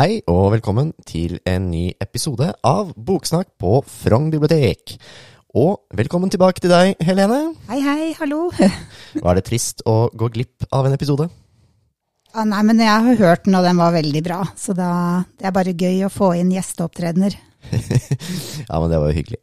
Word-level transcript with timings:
Hei 0.00 0.22
og 0.32 0.46
velkommen 0.54 0.94
til 1.04 1.34
en 1.44 1.66
ny 1.68 1.90
episode 2.00 2.46
av 2.64 2.94
Boksnakk 2.96 3.50
på 3.60 3.82
Frogn 3.84 4.30
bibliotek. 4.32 4.94
Og 5.60 5.82
velkommen 5.92 6.32
tilbake 6.32 6.62
til 6.64 6.72
deg, 6.72 6.94
Helene. 7.04 7.50
Hei, 7.68 7.82
hei, 7.84 8.06
hallo. 8.16 8.46
Var 9.26 9.36
det 9.36 9.42
trist 9.44 9.84
å 9.84 10.06
gå 10.08 10.30
glipp 10.32 10.64
av 10.72 10.88
en 10.88 10.96
episode? 10.96 11.26
Ah, 12.32 12.48
nei, 12.48 12.62
men 12.70 12.80
jeg 12.80 12.88
har 13.10 13.20
hørt 13.20 13.44
den, 13.44 13.58
og 13.60 13.68
den 13.68 13.76
var 13.82 13.92
veldig 13.98 14.24
bra. 14.24 14.40
Så 14.56 14.72
da, 14.78 14.88
det 15.36 15.50
er 15.50 15.56
bare 15.58 15.76
gøy 15.76 16.06
å 16.08 16.12
få 16.14 16.32
inn 16.40 16.56
gjesteopptredener. 16.56 17.36
ja, 17.76 18.80
men 18.80 18.88
det 18.88 19.04
var 19.04 19.04
jo 19.04 19.18
hyggelig. 19.20 19.42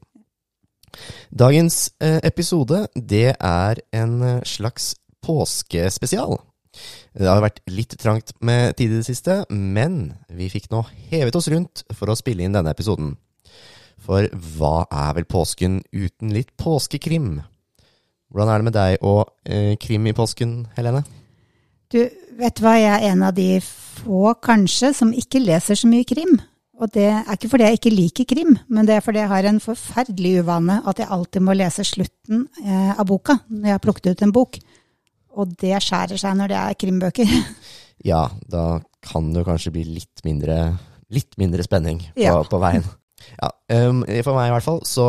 Dagens 1.29 1.83
eh, 2.01 2.17
episode, 2.25 2.87
det 2.97 3.35
er 3.35 3.85
en 3.93 4.21
eh, 4.25 4.45
slags 4.57 4.95
påskespesial. 5.21 6.39
Det 7.13 7.29
har 7.29 7.43
vært 7.43 7.61
litt 7.71 7.95
trangt 8.01 8.33
med 8.45 8.75
tid 8.77 8.91
i 8.91 8.99
det 8.99 9.07
siste, 9.07 9.39
men 9.49 10.17
vi 10.29 10.49
fikk 10.51 10.69
nå 10.73 10.83
hevet 11.11 11.35
oss 11.37 11.49
rundt 11.53 11.85
for 11.95 12.11
å 12.11 12.17
spille 12.17 12.45
inn 12.45 12.55
denne 12.57 12.73
episoden. 12.73 13.15
For 14.03 14.27
hva 14.57 14.85
er 14.87 15.15
vel 15.17 15.27
påsken 15.29 15.81
uten 15.91 16.33
litt 16.35 16.53
påskekrim? 16.59 17.39
Hvordan 18.31 18.51
er 18.51 18.59
det 18.59 18.67
med 18.67 18.75
deg 18.75 19.07
og 19.07 19.31
eh, 19.47 19.73
krim 19.81 20.07
i 20.07 20.15
påsken, 20.15 20.59
Helene? 20.77 21.03
Du, 21.91 22.01
vet 22.37 22.59
hva, 22.61 22.75
jeg 22.75 22.91
er 22.91 23.13
en 23.13 23.23
av 23.29 23.35
de 23.35 23.57
få, 23.63 24.35
kanskje, 24.43 24.91
som 24.95 25.15
ikke 25.15 25.41
leser 25.43 25.79
så 25.79 25.89
mye 25.89 26.07
krim. 26.07 26.35
Og 26.77 26.91
det 26.93 27.07
er 27.09 27.33
ikke 27.33 27.49
fordi 27.49 27.65
jeg 27.65 27.79
ikke 27.79 27.93
liker 27.95 28.27
krim, 28.29 28.57
men 28.69 28.85
det 28.85 28.97
er 28.97 29.05
fordi 29.05 29.23
jeg 29.23 29.31
har 29.31 29.47
en 29.49 29.61
forferdelig 29.63 30.43
uvane 30.43 30.81
at 30.85 30.99
jeg 31.01 31.09
alltid 31.15 31.45
må 31.47 31.55
lese 31.57 31.85
slutten 31.87 32.43
eh, 32.61 32.91
av 32.93 33.07
boka 33.09 33.39
når 33.47 33.65
jeg 33.65 33.77
har 33.79 33.85
plukket 33.87 34.11
ut 34.11 34.25
en 34.27 34.33
bok. 34.35 34.59
Og 35.37 35.51
det 35.61 35.77
skjærer 35.85 36.19
seg 36.19 36.37
når 36.39 36.51
det 36.51 36.59
er 36.61 36.77
krimbøker. 36.81 37.33
ja, 38.11 38.23
da 38.49 38.79
kan 39.05 39.31
det 39.35 39.45
kanskje 39.47 39.73
bli 39.75 39.83
litt 39.99 40.23
mindre, 40.25 40.57
litt 41.13 41.37
mindre 41.39 41.65
spenning 41.65 42.01
på, 42.15 42.23
Ja. 42.25 42.39
på 42.43 42.61
veien. 42.63 42.87
Ja, 43.41 43.49
um, 43.89 44.03
for 44.23 44.37
meg 44.37 44.47
i 44.47 44.51
hvert 44.53 44.63
fall 44.63 44.77
så 44.87 45.05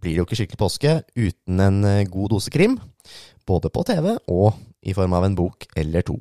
blir 0.00 0.14
det 0.14 0.20
jo 0.20 0.24
ikke 0.24 0.36
skikkelig 0.38 0.60
påske 0.60 0.92
uten 1.18 1.58
en 1.60 1.80
eh, 1.84 2.04
god 2.08 2.30
dose 2.30 2.52
krim. 2.54 2.76
Både 3.44 3.68
på 3.74 3.82
TV 3.84 4.14
og 4.32 4.54
i 4.86 4.94
form 4.96 5.12
av 5.18 5.26
en 5.26 5.34
bok 5.36 5.66
eller 5.76 6.06
to. 6.06 6.14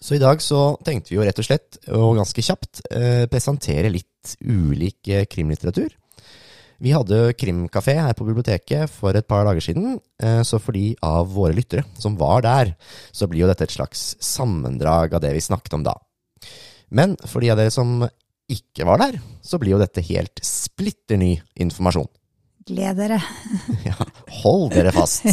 Så 0.00 0.14
i 0.16 0.22
dag 0.22 0.40
så 0.40 0.78
tenkte 0.86 1.12
vi 1.12 1.18
jo 1.18 1.26
rett 1.26 1.42
og 1.42 1.44
slett, 1.44 1.80
og 1.92 2.16
ganske 2.16 2.44
kjapt, 2.46 2.80
eh, 2.96 3.26
presentere 3.28 3.90
litt 3.92 4.36
ulik 4.40 5.10
eh, 5.12 5.26
krimlitteratur. 5.28 5.90
Vi 6.80 6.94
hadde 6.96 7.34
krimkafé 7.36 7.98
her 7.98 8.14
på 8.16 8.24
biblioteket 8.24 8.88
for 8.88 9.16
et 9.16 9.26
par 9.28 9.44
dager 9.44 9.60
siden, 9.64 9.98
eh, 10.22 10.40
så 10.48 10.56
for 10.62 10.72
de 10.72 10.94
av 11.04 11.28
våre 11.28 11.52
lyttere 11.52 11.84
som 12.00 12.16
var 12.16 12.40
der, 12.46 12.72
så 13.12 13.28
blir 13.28 13.44
jo 13.44 13.50
dette 13.50 13.66
et 13.68 13.74
slags 13.74 14.14
sammendrag 14.24 15.12
av 15.14 15.20
det 15.20 15.34
vi 15.36 15.44
snakket 15.44 15.76
om 15.76 15.84
da. 15.84 15.98
Men 16.88 17.18
for 17.28 17.44
de 17.44 17.50
av 17.52 17.60
dere 17.60 17.74
som 17.74 18.00
ikke 18.50 18.86
var 18.88 19.02
der, 19.02 19.20
så 19.44 19.60
blir 19.60 19.76
jo 19.76 19.82
dette 19.82 20.02
helt 20.08 20.40
splitter 20.42 21.20
ny 21.20 21.34
informasjon. 21.60 22.08
Gled 22.66 22.96
dere. 22.96 23.20
Ja, 23.88 23.96
hold 24.40 24.72
dere 24.72 24.92
fast. 24.94 25.28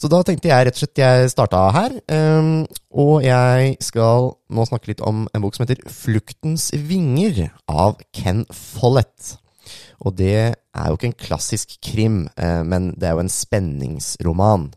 Så 0.00 0.08
da 0.08 0.22
tenkte 0.24 0.48
jeg 0.48 0.66
rett 0.66 0.78
og 0.78 0.80
slett 0.80 1.00
jeg 1.02 1.30
starta 1.30 1.60
her, 1.76 1.94
ehm, 2.08 2.62
og 2.96 3.20
jeg 3.22 3.74
skal 3.84 4.30
nå 4.48 4.64
snakke 4.66 4.90
litt 4.90 5.02
om 5.04 5.26
en 5.28 5.44
bok 5.44 5.54
som 5.54 5.66
heter 5.66 5.82
Fluktens 5.92 6.70
vinger 6.72 7.50
av 7.68 8.00
Ken 8.16 8.46
Follett. 8.48 9.36
Og 10.00 10.16
det 10.16 10.34
er 10.36 10.86
jo 10.88 10.96
ikke 10.96 11.10
en 11.10 11.22
klassisk 11.26 11.76
krim, 11.84 12.22
eh, 12.40 12.62
men 12.64 12.92
det 12.96 13.08
er 13.08 13.16
jo 13.16 13.24
en 13.24 13.32
spenningsroman. 13.32 14.70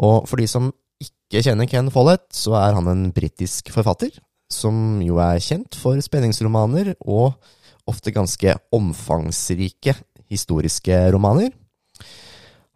Og 0.00 0.28
for 0.28 0.40
de 0.40 0.48
som 0.48 0.70
ikke 1.02 1.42
kjenner 1.44 1.68
Ken 1.68 1.90
Follett, 1.92 2.28
så 2.32 2.56
er 2.60 2.76
han 2.78 2.88
en 2.88 3.08
britisk 3.12 3.72
forfatter, 3.74 4.14
som 4.52 5.00
jo 5.04 5.18
er 5.20 5.40
kjent 5.42 5.76
for 5.76 6.00
spenningsromaner 6.04 6.94
og 7.00 7.34
ofte 7.88 8.12
ganske 8.14 8.54
omfangsrike 8.72 9.96
historiske 10.32 10.96
romaner. 11.12 11.52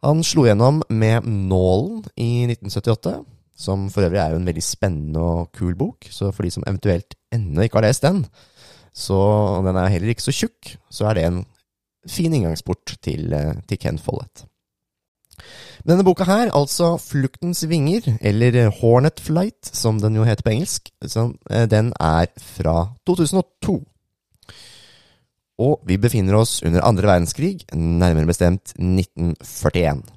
Han 0.05 0.23
slo 0.27 0.45
gjennom 0.47 0.83
med 0.93 1.25
Nålen 1.25 2.05
i 2.21 2.47
1978, 2.51 3.17
som 3.57 3.87
for 3.93 4.05
øvrig 4.05 4.21
er 4.21 4.35
jo 4.35 4.41
en 4.43 4.49
veldig 4.49 4.65
spennende 4.65 5.23
og 5.23 5.53
kul 5.57 5.73
bok. 5.79 6.05
Så 6.13 6.29
for 6.35 6.45
de 6.45 6.53
som 6.53 6.67
eventuelt 6.67 7.17
ennå 7.33 7.65
ikke 7.65 7.81
har 7.81 7.89
lest 7.89 8.05
den, 8.05 8.27
så 8.97 9.21
den 9.67 9.77
er 9.77 9.93
heller 9.93 10.15
ikke 10.15 10.25
så 10.25 10.35
tjukk, 10.35 10.77
så 10.91 11.11
er 11.11 11.19
det 11.19 11.25
en 11.29 11.43
fin 12.09 12.33
inngangsport 12.33 12.97
til, 13.05 13.33
eh, 13.35 13.57
til 13.69 13.81
Ken 13.83 13.99
Follett. 14.01 14.47
Denne 15.87 16.05
boka 16.07 16.25
her, 16.25 16.49
altså 16.57 16.97
Fluktens 16.99 17.61
vinger, 17.69 18.17
eller 18.21 18.71
Hornet 18.81 19.21
Flight, 19.21 19.69
som 19.69 20.01
den 20.01 20.17
jo 20.17 20.25
heter 20.25 20.43
på 20.47 20.55
engelsk, 20.55 20.91
eh, 21.05 21.67
den 21.69 21.93
er 22.01 22.27
fra 22.41 22.95
2002. 23.07 23.85
Og 25.59 25.81
vi 25.89 25.97
befinner 25.97 26.37
oss 26.37 26.63
under 26.63 26.85
andre 26.85 27.07
verdenskrig, 27.09 27.65
nærmere 27.73 28.27
bestemt 28.27 28.75
1941. 28.77 30.16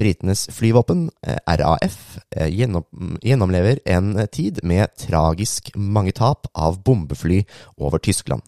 Britenes 0.00 0.46
flyvåpen, 0.56 1.10
eh, 1.26 1.38
RAF, 1.60 2.18
eh, 2.36 2.48
gjennom, 2.48 2.84
gjennomlever 3.22 3.80
en 3.84 4.26
tid 4.32 4.62
med 4.64 4.94
tragisk 4.96 5.70
mange 5.76 6.12
tap 6.16 6.46
av 6.54 6.82
bombefly 6.82 7.44
over 7.76 7.98
Tyskland. 7.98 8.42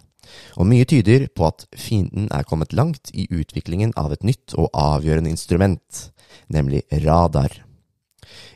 Og 0.56 0.66
mye 0.66 0.86
tyder 0.88 1.26
på 1.28 1.46
at 1.50 1.66
fienden 1.76 2.30
er 2.32 2.46
kommet 2.48 2.72
langt 2.72 3.10
i 3.12 3.26
utviklingen 3.28 3.92
av 3.96 4.14
et 4.14 4.24
nytt 4.24 4.54
og 4.56 4.70
avgjørende 4.72 5.32
instrument, 5.32 6.08
nemlig 6.48 6.84
radar. 7.04 7.60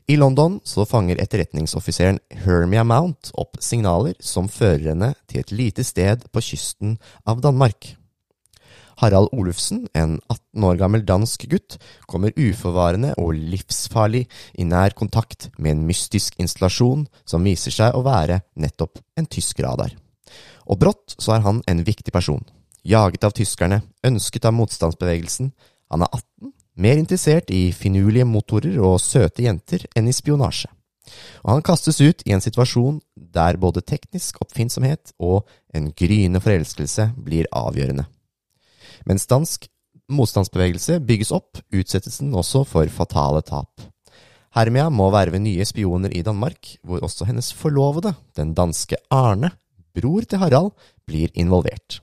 I 0.09 0.17
London 0.17 0.61
så 0.65 0.87
fanger 0.87 1.19
etterretningsoffiseren 1.19 2.21
Hermia 2.45 2.85
Mount 2.87 3.33
opp 3.35 3.59
signaler 3.61 4.15
som 4.23 4.49
fører 4.49 4.93
henne 4.93 5.15
til 5.27 5.43
et 5.43 5.51
lite 5.51 5.85
sted 5.85 6.29
på 6.31 6.43
kysten 6.53 6.95
av 7.27 7.43
Danmark. 7.43 7.97
Harald 9.01 9.29
Olufsen, 9.37 9.84
en 9.93 10.17
18 10.29 10.65
år 10.65 10.79
gammel 10.81 11.05
dansk 11.05 11.45
gutt, 11.51 11.77
kommer 12.09 12.33
uforvarende 12.37 13.12
og 13.21 13.34
livsfarlig 13.37 14.25
i 14.57 14.65
nær 14.65 14.97
kontakt 14.97 15.51
med 15.59 15.75
en 15.75 15.87
mystisk 15.89 16.39
installasjon 16.41 17.05
som 17.29 17.45
viser 17.45 17.75
seg 17.75 17.97
å 17.97 18.05
være 18.06 18.41
nettopp 18.56 19.03
en 19.21 19.29
tysk 19.29 19.61
radar. 19.65 19.93
Og 20.67 20.81
brått 20.81 21.17
så 21.21 21.37
er 21.37 21.45
han 21.45 21.61
en 21.69 21.85
viktig 21.87 22.12
person. 22.15 22.43
Jaget 22.87 23.27
av 23.27 23.35
tyskerne, 23.37 23.83
ønsket 24.06 24.49
av 24.49 24.56
motstandsbevegelsen. 24.56 25.53
Han 25.93 26.06
er 26.06 26.11
18, 26.12 26.53
mer 26.81 26.99
interessert 27.01 27.53
i 27.53 27.69
finurlige 27.77 28.27
motorer 28.29 28.81
og 28.81 29.01
søte 29.03 29.45
jenter 29.45 29.85
enn 29.97 30.09
i 30.09 30.17
spionasje. 30.17 30.71
Og 31.45 31.53
han 31.53 31.65
kastes 31.67 32.01
ut 32.01 32.25
i 32.27 32.35
en 32.35 32.43
situasjon 32.43 32.99
der 33.15 33.59
både 33.62 33.85
teknisk 33.87 34.41
oppfinnsomhet 34.43 35.15
og 35.23 35.47
en 35.75 35.93
gryende 35.95 36.43
forelskelse 36.43 37.12
blir 37.23 37.47
avgjørende. 37.55 38.09
Mens 39.06 39.27
dansk 39.31 39.69
motstandsbevegelse 40.11 40.99
bygges 41.06 41.33
opp, 41.34 41.61
utsettes 41.75 42.21
den 42.22 42.34
også 42.34 42.65
for 42.67 42.91
fatale 42.93 43.43
tap. 43.47 43.87
Hermia 44.56 44.89
må 44.89 45.11
verve 45.12 45.39
nye 45.43 45.65
spioner 45.69 46.15
i 46.17 46.25
Danmark, 46.25 46.77
hvor 46.83 47.03
også 47.05 47.27
hennes 47.28 47.53
forlovede, 47.53 48.15
den 48.39 48.55
danske 48.56 48.97
Arne, 49.12 49.53
bror 49.97 50.25
til 50.25 50.41
Harald, 50.41 50.72
blir 51.06 51.33
involvert. 51.34 52.00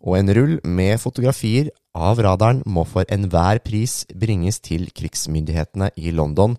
Og 0.00 0.16
en 0.16 0.32
rull 0.32 0.56
med 0.64 1.00
fotografier 1.02 1.68
av 1.92 2.20
radaren 2.22 2.62
må 2.64 2.86
for 2.88 3.04
enhver 3.12 3.60
pris 3.64 4.04
bringes 4.16 4.60
til 4.64 4.88
krigsmyndighetene 4.96 5.90
i 6.00 6.14
London 6.14 6.56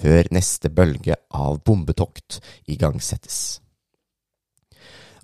før 0.00 0.30
neste 0.34 0.72
bølge 0.72 1.18
av 1.30 1.60
bombetokt 1.62 2.40
igangsettes. 2.70 3.60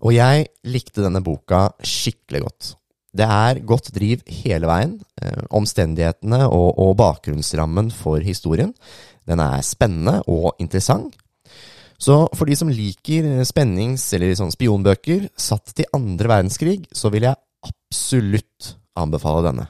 Og 0.04 0.12
jeg 0.12 0.50
likte 0.68 1.02
denne 1.02 1.24
boka 1.24 1.70
skikkelig 1.80 2.44
godt. 2.44 2.74
Det 3.16 3.26
er 3.26 3.62
godt 3.64 3.92
driv 3.96 4.24
hele 4.42 4.68
veien. 4.68 4.96
Eh, 5.22 5.44
omstendighetene 5.56 6.44
og, 6.48 6.74
og 6.82 6.96
bakgrunnsrammen 7.00 7.92
for 7.94 8.20
historien. 8.24 8.74
Den 9.26 9.40
er 9.42 9.64
spennende 9.64 10.20
og 10.28 10.54
interessant. 10.62 11.16
Så 11.96 12.26
for 12.36 12.44
de 12.44 12.56
som 12.58 12.68
liker 12.68 13.40
spennings- 13.48 14.10
eller 14.12 14.34
sånn 14.36 14.52
spionbøker 14.52 15.30
satt 15.40 15.72
til 15.78 15.88
andre 15.96 16.28
verdenskrig, 16.28 16.82
så 16.92 17.08
vil 17.12 17.24
jeg 17.30 17.40
absolutt 17.64 18.74
anbefale 19.00 19.46
denne. 19.48 19.66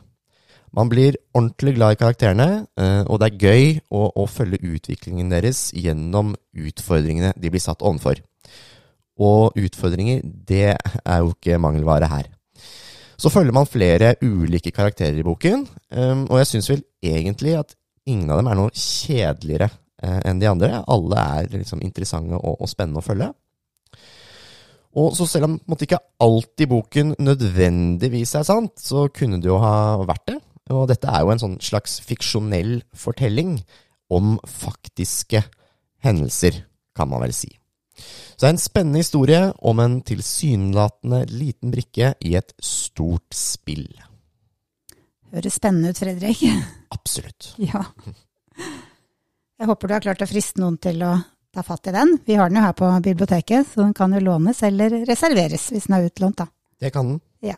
Man 0.76 0.90
blir 0.90 1.16
ordentlig 1.32 1.76
glad 1.78 1.94
i 1.94 2.00
karakterene, 2.00 2.66
eh, 2.76 3.02
og 3.06 3.20
det 3.22 3.30
er 3.30 3.44
gøy 3.46 3.68
å, 3.94 4.10
å 4.10 4.26
følge 4.28 4.74
utviklingen 4.74 5.30
deres 5.32 5.70
gjennom 5.72 6.34
utfordringene 6.52 7.32
de 7.38 7.52
blir 7.52 7.62
satt 7.62 7.84
overfor. 7.86 8.20
Og 9.16 9.56
utfordringer, 9.56 10.20
det 10.24 10.74
er 10.74 11.22
jo 11.22 11.30
ikke 11.32 11.62
mangelvare 11.62 12.10
her. 12.10 12.35
Så 13.16 13.32
følger 13.32 13.54
man 13.56 13.68
flere 13.68 14.14
ulike 14.20 14.72
karakterer 14.76 15.18
i 15.20 15.24
boken, 15.24 15.64
um, 15.96 16.26
og 16.28 16.40
jeg 16.42 16.50
syns 16.50 16.70
vel 16.72 16.84
egentlig 17.04 17.56
at 17.56 17.74
ingen 18.06 18.30
av 18.30 18.40
dem 18.40 18.50
er 18.50 18.58
noe 18.58 18.74
kjedeligere 18.76 19.70
eh, 20.02 20.20
enn 20.28 20.40
de 20.40 20.48
andre. 20.50 20.82
Alle 20.86 21.22
er 21.40 21.48
liksom 21.56 21.82
interessante 21.82 22.38
og, 22.38 22.60
og 22.62 22.70
spennende 22.70 23.02
å 23.02 23.06
følge. 23.06 23.32
Og 24.96 25.12
så 25.16 25.26
selv 25.28 25.48
om 25.48 25.56
måtte 25.68 25.84
ikke 25.84 26.00
alt 26.24 26.62
i 26.62 26.68
boken 26.70 27.16
nødvendigvis 27.20 28.36
er 28.38 28.46
sant, 28.48 28.76
så 28.80 29.08
kunne 29.12 29.40
det 29.42 29.50
jo 29.50 29.58
ha 29.60 29.98
vært 30.06 30.30
det. 30.30 30.38
Og 30.72 30.86
dette 30.90 31.10
er 31.10 31.22
jo 31.22 31.34
en 31.34 31.42
sånn 31.42 31.58
slags 31.62 31.98
fiksjonell 32.06 32.78
fortelling 32.96 33.58
om 34.12 34.36
faktiske 34.46 35.42
hendelser, 36.06 36.62
kan 36.96 37.10
man 37.10 37.22
vel 37.26 37.34
si. 37.36 37.50
Så 38.36 38.44
det 38.44 38.48
er 38.50 38.54
en 38.54 38.60
spennende 38.60 39.00
historie 39.00 39.40
om 39.64 39.78
en 39.80 40.00
tilsynelatende 40.04 41.22
liten 41.32 41.70
brikke 41.72 42.10
i 42.20 42.34
et 42.36 42.52
stort 42.60 43.32
spill. 43.32 43.86
Høres 45.32 45.56
spennende 45.56 45.90
ut, 45.94 46.00
Fredrik. 46.00 46.42
Absolutt. 46.96 47.54
Ja. 47.60 47.80
Jeg 49.56 49.70
håper 49.70 49.88
du 49.88 49.94
har 49.96 50.04
klart 50.04 50.20
å 50.24 50.28
friste 50.28 50.60
noen 50.60 50.76
til 50.84 51.00
å 51.04 51.14
ta 51.56 51.64
fatt 51.64 51.88
i 51.88 51.94
den. 51.96 52.18
Vi 52.28 52.36
har 52.36 52.50
den 52.52 52.60
jo 52.60 52.66
her 52.66 52.76
på 52.76 52.90
biblioteket, 53.06 53.70
så 53.72 53.86
den 53.86 53.94
kan 53.96 54.12
jo 54.12 54.20
lånes 54.20 54.60
eller 54.68 54.98
reserveres 55.08 55.70
hvis 55.72 55.88
den 55.88 55.96
er 55.96 56.10
utlånt, 56.10 56.42
da. 56.44 56.50
Det 56.80 56.92
kan 56.92 57.14
den. 57.14 57.20
Ja. 57.44 57.56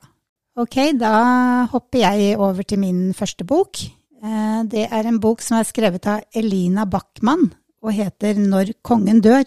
Ok, 0.58 0.78
da 0.98 1.66
hopper 1.72 2.04
jeg 2.04 2.36
over 2.38 2.62
til 2.66 2.80
min 2.82 3.00
første 3.18 3.46
bok. 3.46 3.82
Eh, 4.22 4.62
Det 4.70 4.86
er 4.90 5.06
en 5.10 5.18
bok 5.22 5.42
som 5.42 5.58
er 5.58 5.66
skrevet 5.66 6.06
av 6.10 6.22
Elina 6.34 6.86
Backman 6.86 7.48
og 7.82 7.92
heter 7.94 8.38
Når 8.38 8.72
kongen 8.82 9.20
dør. 9.22 9.44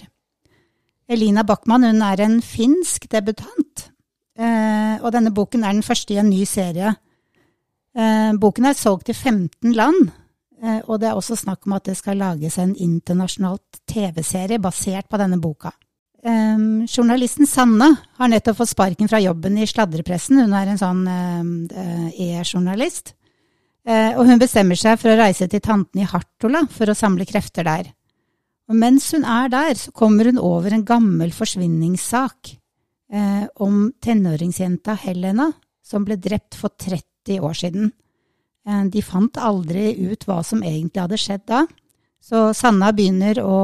Elina 1.12 1.44
Backman 1.44 1.84
hun 1.84 2.02
er 2.06 2.24
en 2.24 2.40
finsk 2.46 3.10
debutant, 3.12 3.88
eh, 4.40 4.96
og 5.02 5.12
denne 5.12 5.34
boken 5.36 5.66
er 5.66 5.76
den 5.76 5.86
første 5.86 6.16
i 6.16 6.20
en 6.22 6.32
ny 6.32 6.46
serie. 6.48 6.94
Eh, 7.92 8.32
Boken 8.40 8.70
er 8.70 8.78
solgt 8.80 9.12
i 9.12 9.14
15 9.14 9.74
land, 9.76 10.12
eh, 10.64 10.80
og 10.88 11.02
det 11.02 11.10
er 11.10 11.20
også 11.20 11.36
snakk 11.36 11.68
om 11.68 11.76
at 11.76 11.90
det 11.90 11.98
skal 12.00 12.22
lages 12.22 12.58
en 12.58 12.76
internasjonalt 12.76 13.82
TV-serie 13.92 14.62
basert 14.64 15.10
på 15.12 15.20
denne 15.20 15.42
boka. 15.42 15.74
Um, 16.22 16.86
journalisten 16.86 17.48
Sanne 17.50 17.88
har 18.20 18.30
nettopp 18.30 18.60
fått 18.60 18.70
sparken 18.76 19.10
fra 19.10 19.18
jobben 19.18 19.56
i 19.58 19.66
sladrepressen. 19.66 20.38
Hun 20.38 20.54
er 20.54 20.70
en 20.70 20.78
sånn 20.78 21.00
e-journalist. 22.14 23.16
Uh, 23.82 24.14
og 24.14 24.28
hun 24.30 24.38
bestemmer 24.38 24.78
seg 24.78 25.00
for 25.02 25.10
å 25.10 25.18
reise 25.18 25.48
til 25.50 25.64
tanten 25.66 26.04
i 26.04 26.06
Hartola 26.06 26.62
for 26.70 26.94
å 26.94 26.96
samle 26.96 27.26
krefter 27.26 27.66
der. 27.66 27.90
Og 28.72 28.78
mens 28.80 29.10
hun 29.12 29.26
er 29.28 29.50
der, 29.52 29.76
så 29.76 29.92
kommer 29.92 30.30
hun 30.30 30.40
over 30.40 30.72
en 30.72 30.86
gammel 30.88 31.34
forsvinningssak 31.36 32.54
eh, 33.12 33.44
om 33.60 33.90
tenåringsjenta 34.00 34.96
Helena, 35.04 35.50
som 35.84 36.06
ble 36.08 36.16
drept 36.16 36.56
for 36.56 36.72
30 36.80 37.44
år 37.44 37.58
siden. 37.60 37.90
Eh, 38.64 38.86
de 38.94 39.04
fant 39.04 39.42
aldri 39.44 39.90
ut 40.08 40.24
hva 40.24 40.40
som 40.48 40.64
egentlig 40.64 41.04
hadde 41.04 41.20
skjedd 41.20 41.44
da. 41.52 41.66
Så 42.22 42.52
Sanna 42.56 42.94
begynner 42.96 43.42
å 43.44 43.58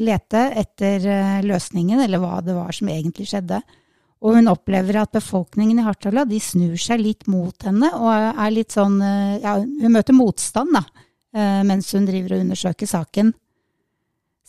lete 0.00 0.42
etter 0.58 1.06
eh, 1.06 1.36
løsningen, 1.46 2.00
eller 2.02 2.18
hva 2.18 2.40
det 2.42 2.56
var 2.56 2.74
som 2.74 2.90
egentlig 2.90 3.28
skjedde. 3.30 3.60
Og 4.26 4.40
hun 4.40 4.50
opplever 4.50 4.98
at 5.00 5.14
befolkningen 5.14 5.78
i 5.78 5.84
Hartala 5.86 6.26
de 6.28 6.40
snur 6.42 6.74
seg 6.82 6.98
litt 7.04 7.30
mot 7.30 7.54
henne, 7.62 7.92
og 7.94 8.10
er 8.10 8.56
litt 8.56 8.74
sånn 8.74 8.98
eh, 8.98 9.38
Ja, 9.44 9.54
hun 9.60 9.94
møter 9.94 10.18
motstand, 10.18 10.74
da, 10.74 11.06
eh, 11.30 11.62
mens 11.68 11.92
hun 11.94 12.10
driver 12.10 12.34
og 12.34 12.44
undersøker 12.48 12.90
saken. 12.90 13.30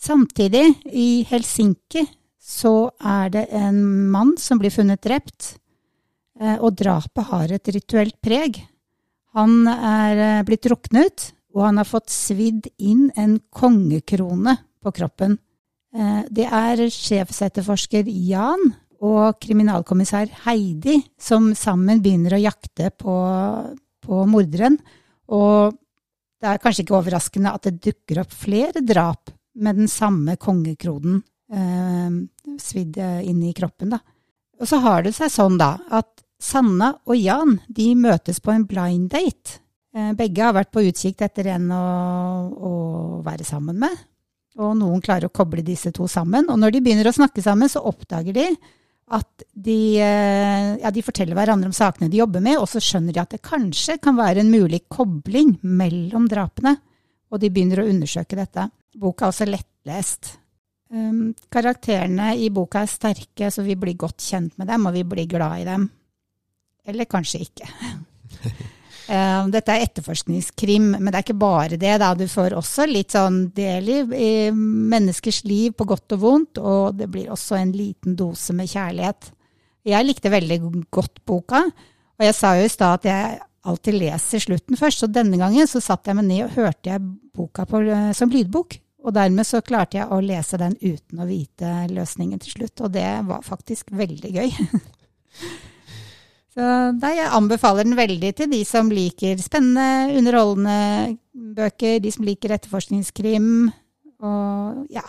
Samtidig, 0.02 0.64
i 0.90 1.22
Helsinki, 1.28 2.02
så 2.42 2.90
er 2.98 3.28
det 3.30 3.44
en 3.54 3.76
mann 4.10 4.32
som 4.40 4.58
blir 4.58 4.72
funnet 4.74 5.02
drept, 5.04 5.52
og 6.58 6.74
drapet 6.74 7.28
har 7.28 7.52
et 7.54 7.68
rituelt 7.76 8.16
preg. 8.24 8.56
Han 9.36 9.68
er 9.70 10.42
blitt 10.48 10.64
druknet, 10.66 11.28
og 11.54 11.68
han 11.68 11.78
har 11.78 11.86
fått 11.86 12.10
svidd 12.10 12.66
inn 12.82 13.12
en 13.14 13.36
kongekrone 13.54 14.56
på 14.82 14.92
kroppen. 14.96 15.36
Det 16.32 16.48
er 16.48 16.82
sjefsetterforsker 16.90 18.08
Jan 18.08 18.72
og 19.02 19.38
kriminalkommissær 19.42 20.32
Heidi 20.46 20.96
som 21.20 21.52
sammen 21.58 22.00
begynner 22.02 22.34
å 22.34 22.42
jakte 22.42 22.90
på, 22.90 23.14
på 24.02 24.24
morderen. 24.30 24.80
Og 25.30 25.78
det 26.42 26.50
er 26.50 26.60
kanskje 26.62 26.86
ikke 26.86 26.98
overraskende 26.98 27.54
at 27.54 27.68
det 27.68 27.78
dukker 27.86 28.24
opp 28.24 28.34
flere 28.34 28.82
drap 28.82 29.30
med 29.54 29.80
den 29.82 29.90
samme 29.90 30.36
kongekronen 30.40 31.22
eh, 31.52 32.56
svidd 32.60 32.98
inn 32.98 33.42
i 33.44 33.52
kroppen. 33.56 33.94
Da. 33.94 34.00
Og 34.60 34.68
så 34.68 34.80
har 34.84 35.04
det 35.04 35.14
seg 35.16 35.32
sånn 35.32 35.58
da 35.60 35.74
at 35.90 36.22
Sanna 36.42 36.92
og 37.06 37.16
Jan 37.18 37.58
de 37.70 37.92
møtes 37.94 38.40
på 38.42 38.50
en 38.54 38.66
blind 38.66 39.12
date. 39.12 39.60
Begge 40.16 40.42
har 40.42 40.54
vært 40.56 40.72
på 40.72 40.82
utkikk 40.88 41.20
etter 41.22 41.50
en 41.52 41.68
å, 41.76 41.82
å, 42.50 42.72
være 43.22 43.44
sammen 43.44 43.76
med. 43.78 43.92
Og 44.58 44.72
noen 44.80 45.02
klarer 45.04 45.28
å 45.28 45.34
koble 45.34 45.62
disse 45.64 45.92
to 45.94 46.08
sammen. 46.10 46.48
Og 46.50 46.58
når 46.58 46.74
de 46.74 46.80
begynner 46.84 47.08
å 47.10 47.14
snakke 47.14 47.44
sammen, 47.44 47.70
så 47.70 47.84
oppdager 47.88 48.34
de 48.36 48.46
at 49.12 49.44
de, 49.52 49.98
ja, 50.00 50.90
de 50.94 51.04
forteller 51.04 51.36
hverandre 51.36 51.68
om 51.68 51.76
sakene 51.76 52.08
de 52.10 52.22
jobber 52.22 52.42
med, 52.44 52.56
og 52.56 52.68
så 52.70 52.80
skjønner 52.80 53.12
de 53.12 53.20
at 53.20 53.34
det 53.34 53.42
kanskje 53.44 53.98
kan 54.02 54.16
være 54.16 54.40
en 54.40 54.52
mulig 54.52 54.84
kobling 54.92 55.58
mellom 55.60 56.26
drapene. 56.32 56.78
Og 57.32 57.40
de 57.40 57.50
begynner 57.52 57.80
å 57.82 57.88
undersøke 57.88 58.36
dette. 58.36 58.68
Boka 59.00 59.26
er 59.26 59.32
også 59.32 59.48
lettlest. 59.48 60.34
Um, 60.92 61.30
karakterene 61.48 62.34
i 62.36 62.50
boka 62.52 62.82
er 62.84 62.90
sterke, 62.90 63.48
så 63.48 63.64
vi 63.64 63.78
blir 63.80 63.96
godt 63.96 64.20
kjent 64.20 64.58
med 64.60 64.68
dem, 64.68 64.84
og 64.84 64.92
vi 64.92 65.06
blir 65.08 65.28
glad 65.30 65.62
i 65.62 65.68
dem. 65.68 65.86
Eller 66.84 67.08
kanskje 67.08 67.40
ikke. 67.46 67.68
um, 69.14 69.48
dette 69.54 69.72
er 69.72 69.86
etterforskningskrim, 69.86 70.90
men 70.98 71.08
det 71.08 71.14
er 71.16 71.24
ikke 71.24 71.38
bare 71.40 71.78
det. 71.80 71.94
Da. 72.02 72.10
Du 72.18 72.26
får 72.28 72.58
også 72.58 72.84
litt 72.90 73.16
sånn 73.16 73.46
del 73.56 73.88
i, 73.88 74.00
i, 74.18 74.32
menneskers 74.52 75.40
liv 75.48 75.72
på 75.78 75.88
godt 75.88 76.18
og 76.18 76.26
vondt, 76.26 76.60
og 76.60 76.98
det 77.00 77.08
blir 77.14 77.32
også 77.32 77.56
en 77.62 77.72
liten 77.72 78.18
dose 78.18 78.52
med 78.58 78.68
kjærlighet. 78.68 79.32
Jeg 79.88 80.06
likte 80.06 80.30
veldig 80.30 80.60
godt 80.92 81.24
boka, 81.26 81.64
og 82.20 82.28
jeg 82.28 82.36
sa 82.36 82.52
jo 82.58 82.68
i 82.68 82.70
stad 82.76 83.00
at 83.00 83.08
jeg 83.08 83.40
alltid 83.68 83.98
leser 84.00 84.42
slutten 84.42 84.78
først, 84.78 85.02
så 85.02 85.10
denne 85.10 85.38
gangen 85.40 85.68
så 85.70 85.82
satt 85.82 86.08
jeg 86.08 86.18
meg 86.18 86.28
ned 86.28 86.46
og 86.46 86.56
hørte 86.56 86.94
jeg 86.94 87.04
boka 87.34 87.66
på, 87.68 87.82
som 88.16 88.32
lydbok. 88.32 88.78
Og 89.02 89.14
dermed 89.16 89.46
så 89.46 89.58
klarte 89.66 89.98
jeg 89.98 90.06
å 90.14 90.20
lese 90.22 90.58
den 90.60 90.76
uten 90.78 91.22
å 91.22 91.26
vite 91.26 91.70
løsningen 91.90 92.38
til 92.42 92.54
slutt, 92.56 92.84
og 92.86 92.92
det 92.94 93.08
var 93.26 93.42
faktisk 93.46 93.90
veldig 93.98 94.30
gøy. 94.30 94.52
Så 96.52 96.64
nei, 96.92 97.14
jeg 97.16 97.32
anbefaler 97.32 97.86
den 97.86 97.96
veldig 97.96 98.30
til 98.36 98.50
de 98.52 98.58
som 98.68 98.90
liker 98.92 99.38
spennende, 99.40 100.12
underholdende 100.18 101.16
bøker, 101.56 101.96
de 102.04 102.12
som 102.12 102.26
liker 102.28 102.52
etterforskningskrim, 102.58 103.46
og 104.22 104.82
ja. 104.92 105.06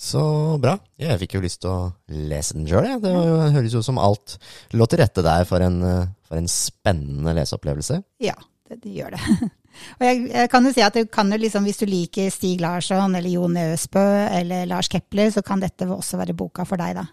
Så 0.00 0.22
bra. 0.62 0.78
Jeg 0.96 1.18
fikk 1.20 1.36
jo 1.36 1.42
lyst 1.44 1.60
til 1.60 1.70
å 1.74 1.90
lese 2.08 2.56
den 2.56 2.64
sjøl, 2.68 2.86
jeg. 2.88 3.02
Det 3.02 3.10
jo, 3.12 3.34
høres 3.52 3.74
jo 3.76 3.82
som 3.84 4.00
alt 4.00 4.38
lå 4.72 4.86
til 4.88 5.02
rette 5.02 5.24
der 5.24 5.44
for 5.48 5.60
en, 5.60 5.82
for 6.24 6.40
en 6.40 6.48
spennende 6.48 7.34
leseopplevelse. 7.36 7.98
Ja, 8.24 8.36
det, 8.70 8.80
det 8.80 8.94
gjør 8.96 9.16
det. 9.16 9.50
Og 10.00 10.06
jeg, 10.06 10.22
jeg, 10.32 10.50
kan 10.50 10.66
jo 10.66 10.72
si 10.74 10.82
at 10.82 10.96
du 10.96 11.04
kan 11.12 11.30
jo 11.30 11.36
liksom, 11.38 11.62
Hvis 11.68 11.78
du 11.78 11.84
liker 11.86 12.26
Stig 12.34 12.60
Larsson 12.60 13.14
eller 13.14 13.30
Jon 13.30 13.54
Øsbø 13.60 14.02
eller 14.40 14.64
Lars 14.68 14.90
Kepler, 14.90 15.30
så 15.34 15.44
kan 15.46 15.62
dette 15.62 15.86
også 15.86 16.18
være 16.20 16.36
boka 16.36 16.66
for 16.68 16.80
deg, 16.80 16.96
da. 16.98 17.04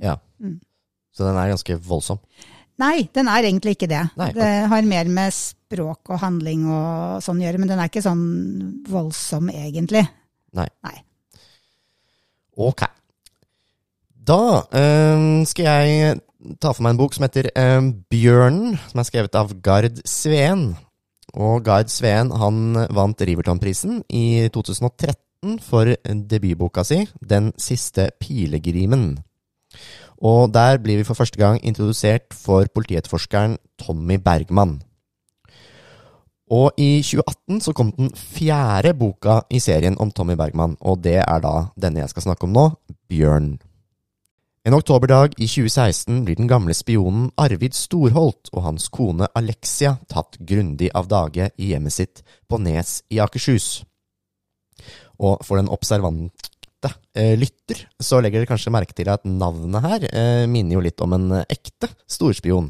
Ja. 0.00 0.16
Mm. 0.42 0.58
Så 1.14 1.26
den 1.26 1.38
er 1.38 1.52
ganske 1.52 1.76
voldsom? 1.84 2.20
Nei, 2.80 3.10
den 3.12 3.28
er 3.28 3.44
egentlig 3.44 3.76
ikke 3.76 3.90
det. 3.90 4.02
Nei, 4.16 4.30
det 4.32 4.48
har 4.72 4.88
mer 4.88 5.12
med 5.12 5.36
språk 5.36 6.14
og 6.14 6.22
handling 6.22 6.64
og 6.64 7.20
sånn 7.24 7.42
å 7.42 7.44
gjøre, 7.44 7.60
men 7.60 7.68
den 7.70 7.82
er 7.82 7.90
ikke 7.92 8.04
sånn 8.04 8.24
voldsom 8.88 9.52
egentlig. 9.52 10.06
Nei. 10.56 10.68
Nei. 10.86 10.96
Ok. 12.60 12.84
Da 14.30 14.42
um, 14.68 15.46
skal 15.48 15.64
jeg 15.66 16.18
ta 16.60 16.74
for 16.74 16.84
meg 16.84 16.94
en 16.94 17.00
bok 17.00 17.16
som 17.16 17.24
heter 17.24 17.48
um, 17.56 17.90
Bjørnen, 18.12 18.76
som 18.90 19.00
er 19.00 19.08
skrevet 19.08 19.38
av 19.38 19.54
Gard 19.64 20.02
Sveen. 20.08 20.74
Og 21.32 21.64
Gard 21.64 21.90
Sveen 21.92 22.32
han 22.36 22.76
vant 22.92 23.24
Riverton-prisen 23.24 24.02
i 24.12 24.50
2013 24.52 25.56
for 25.64 25.88
debutboka 26.04 26.84
si 26.84 27.06
Den 27.24 27.48
siste 27.56 28.10
pilegrimen. 28.20 29.14
Og 30.20 30.52
der 30.52 30.76
blir 30.82 31.00
vi 31.00 31.06
for 31.08 31.16
første 31.16 31.40
gang 31.40 31.62
introdusert 31.64 32.34
for 32.36 32.68
politietterforskeren 32.74 33.56
Tommy 33.80 34.20
Bergman. 34.20 34.82
Og 36.50 36.74
i 36.82 36.98
2018 37.06 37.60
så 37.62 37.72
kom 37.76 37.92
den 37.94 38.10
fjerde 38.16 38.90
boka 38.98 39.40
i 39.54 39.60
serien 39.62 39.98
om 40.02 40.10
Tommy 40.10 40.34
Bergman, 40.38 40.74
og 40.82 41.02
det 41.04 41.20
er 41.22 41.42
da 41.44 41.70
denne 41.78 42.02
jeg 42.02 42.10
skal 42.10 42.26
snakke 42.26 42.48
om 42.48 42.56
nå, 42.56 42.64
Bjørn. 43.10 43.52
En 44.66 44.76
oktoberdag 44.76 45.38
i 45.38 45.46
2016 45.48 46.24
blir 46.26 46.36
den 46.36 46.50
gamle 46.50 46.74
spionen 46.76 47.30
Arvid 47.40 47.72
Storholt 47.78 48.50
og 48.52 48.66
hans 48.66 48.90
kone 48.92 49.30
Alexia 49.38 49.94
tatt 50.10 50.36
grundig 50.36 50.90
av 50.92 51.08
dage 51.08 51.48
i 51.56 51.70
hjemmet 51.70 51.94
sitt 51.94 52.20
på 52.50 52.58
Nes 52.60 52.98
i 53.08 53.22
Akershus. 53.22 53.86
Og 55.22 55.40
for 55.46 55.56
den 55.56 55.70
observante 55.72 56.92
eh, 57.14 57.38
lytter, 57.40 57.86
så 58.02 58.20
legger 58.20 58.42
dere 58.42 58.50
kanskje 58.50 58.74
merke 58.74 58.96
til 58.96 59.08
at 59.12 59.24
navnet 59.24 59.86
her 59.86 60.06
eh, 60.10 60.44
minner 60.50 60.76
jo 60.76 60.84
litt 60.84 61.00
om 61.00 61.16
en 61.16 61.40
ekte 61.46 61.88
storspion. 62.04 62.68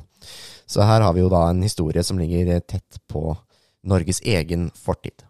Så 0.70 0.86
her 0.86 1.02
har 1.02 1.16
vi 1.16 1.24
jo 1.24 1.32
da 1.32 1.48
en 1.48 1.64
historie 1.66 2.04
som 2.06 2.20
ligger 2.22 2.60
tett 2.60 3.00
på 3.10 3.32
Norges 3.86 4.20
egen 4.26 4.70
fortid. 4.74 5.24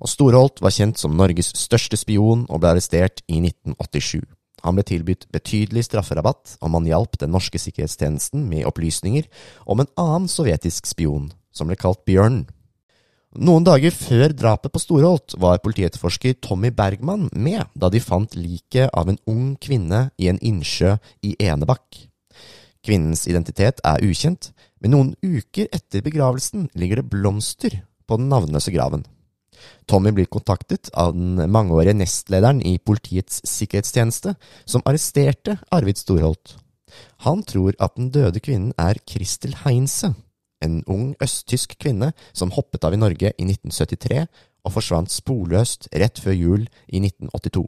Og 0.00 0.08
Storholt 0.08 0.62
var 0.64 0.72
kjent 0.72 0.98
som 0.98 1.16
Norges 1.16 1.52
største 1.58 1.98
spion 2.00 2.46
og 2.48 2.62
ble 2.62 2.72
arrestert 2.72 3.20
i 3.28 3.40
1987. 3.42 4.22
Han 4.64 4.76
ble 4.76 4.84
tilbudt 4.84 5.26
betydelig 5.32 5.86
strafferabatt 5.88 6.56
om 6.64 6.76
han 6.76 6.88
hjalp 6.88 7.18
den 7.20 7.32
norske 7.32 7.60
sikkerhetstjenesten 7.60 8.44
med 8.48 8.66
opplysninger 8.68 9.28
om 9.64 9.80
en 9.80 9.92
annen 10.00 10.28
sovjetisk 10.28 10.88
spion, 10.88 11.30
som 11.52 11.70
ble 11.70 11.78
kalt 11.80 12.02
Bjørn. 12.08 12.44
Noen 13.38 13.62
dager 13.62 13.94
før 13.94 14.32
drapet 14.34 14.72
på 14.74 14.82
Storholt 14.82 15.36
var 15.38 15.60
politietterforsker 15.62 16.40
Tommy 16.42 16.72
Bergman 16.74 17.28
med 17.30 17.62
da 17.78 17.88
de 17.92 18.02
fant 18.02 18.34
liket 18.34 18.90
av 18.90 19.12
en 19.12 19.20
ung 19.30 19.52
kvinne 19.62 20.08
i 20.18 20.26
en 20.32 20.40
innsjø 20.42 20.96
i 21.22 21.36
Enebakk. 21.38 22.08
Kvinnens 22.86 23.26
identitet 23.28 23.82
er 23.84 24.02
ukjent, 24.04 24.52
men 24.80 24.94
noen 24.94 25.14
uker 25.20 25.68
etter 25.74 26.04
begravelsen 26.04 26.68
ligger 26.78 27.00
det 27.00 27.10
blomster 27.12 27.82
på 28.08 28.18
den 28.20 28.30
navnløse 28.32 28.72
graven. 28.72 29.04
Tommy 29.90 30.12
blir 30.16 30.28
kontaktet 30.32 30.88
av 30.96 31.12
den 31.12 31.36
mangeårige 31.52 31.98
nestlederen 31.98 32.62
i 32.64 32.78
Politiets 32.78 33.42
sikkerhetstjeneste, 33.44 34.32
som 34.64 34.84
arresterte 34.88 35.58
Arvid 35.70 36.00
Storholt. 36.00 36.56
Han 37.26 37.44
tror 37.46 37.76
at 37.78 37.96
den 37.98 38.08
døde 38.14 38.40
kvinnen 38.40 38.72
er 38.80 38.98
Kristel 39.06 39.54
Heinze, 39.64 40.14
en 40.64 40.80
ung 40.88 41.12
østtysk 41.22 41.76
kvinne 41.80 42.12
som 42.32 42.52
hoppet 42.56 42.84
av 42.84 42.96
i 42.96 43.00
Norge 43.00 43.32
i 43.32 43.44
1973 43.46 44.24
og 44.64 44.74
forsvant 44.74 45.12
sporløst 45.12 45.88
rett 45.96 46.20
før 46.20 46.36
jul 46.36 46.64
i 46.88 47.00
1982. 47.00 47.64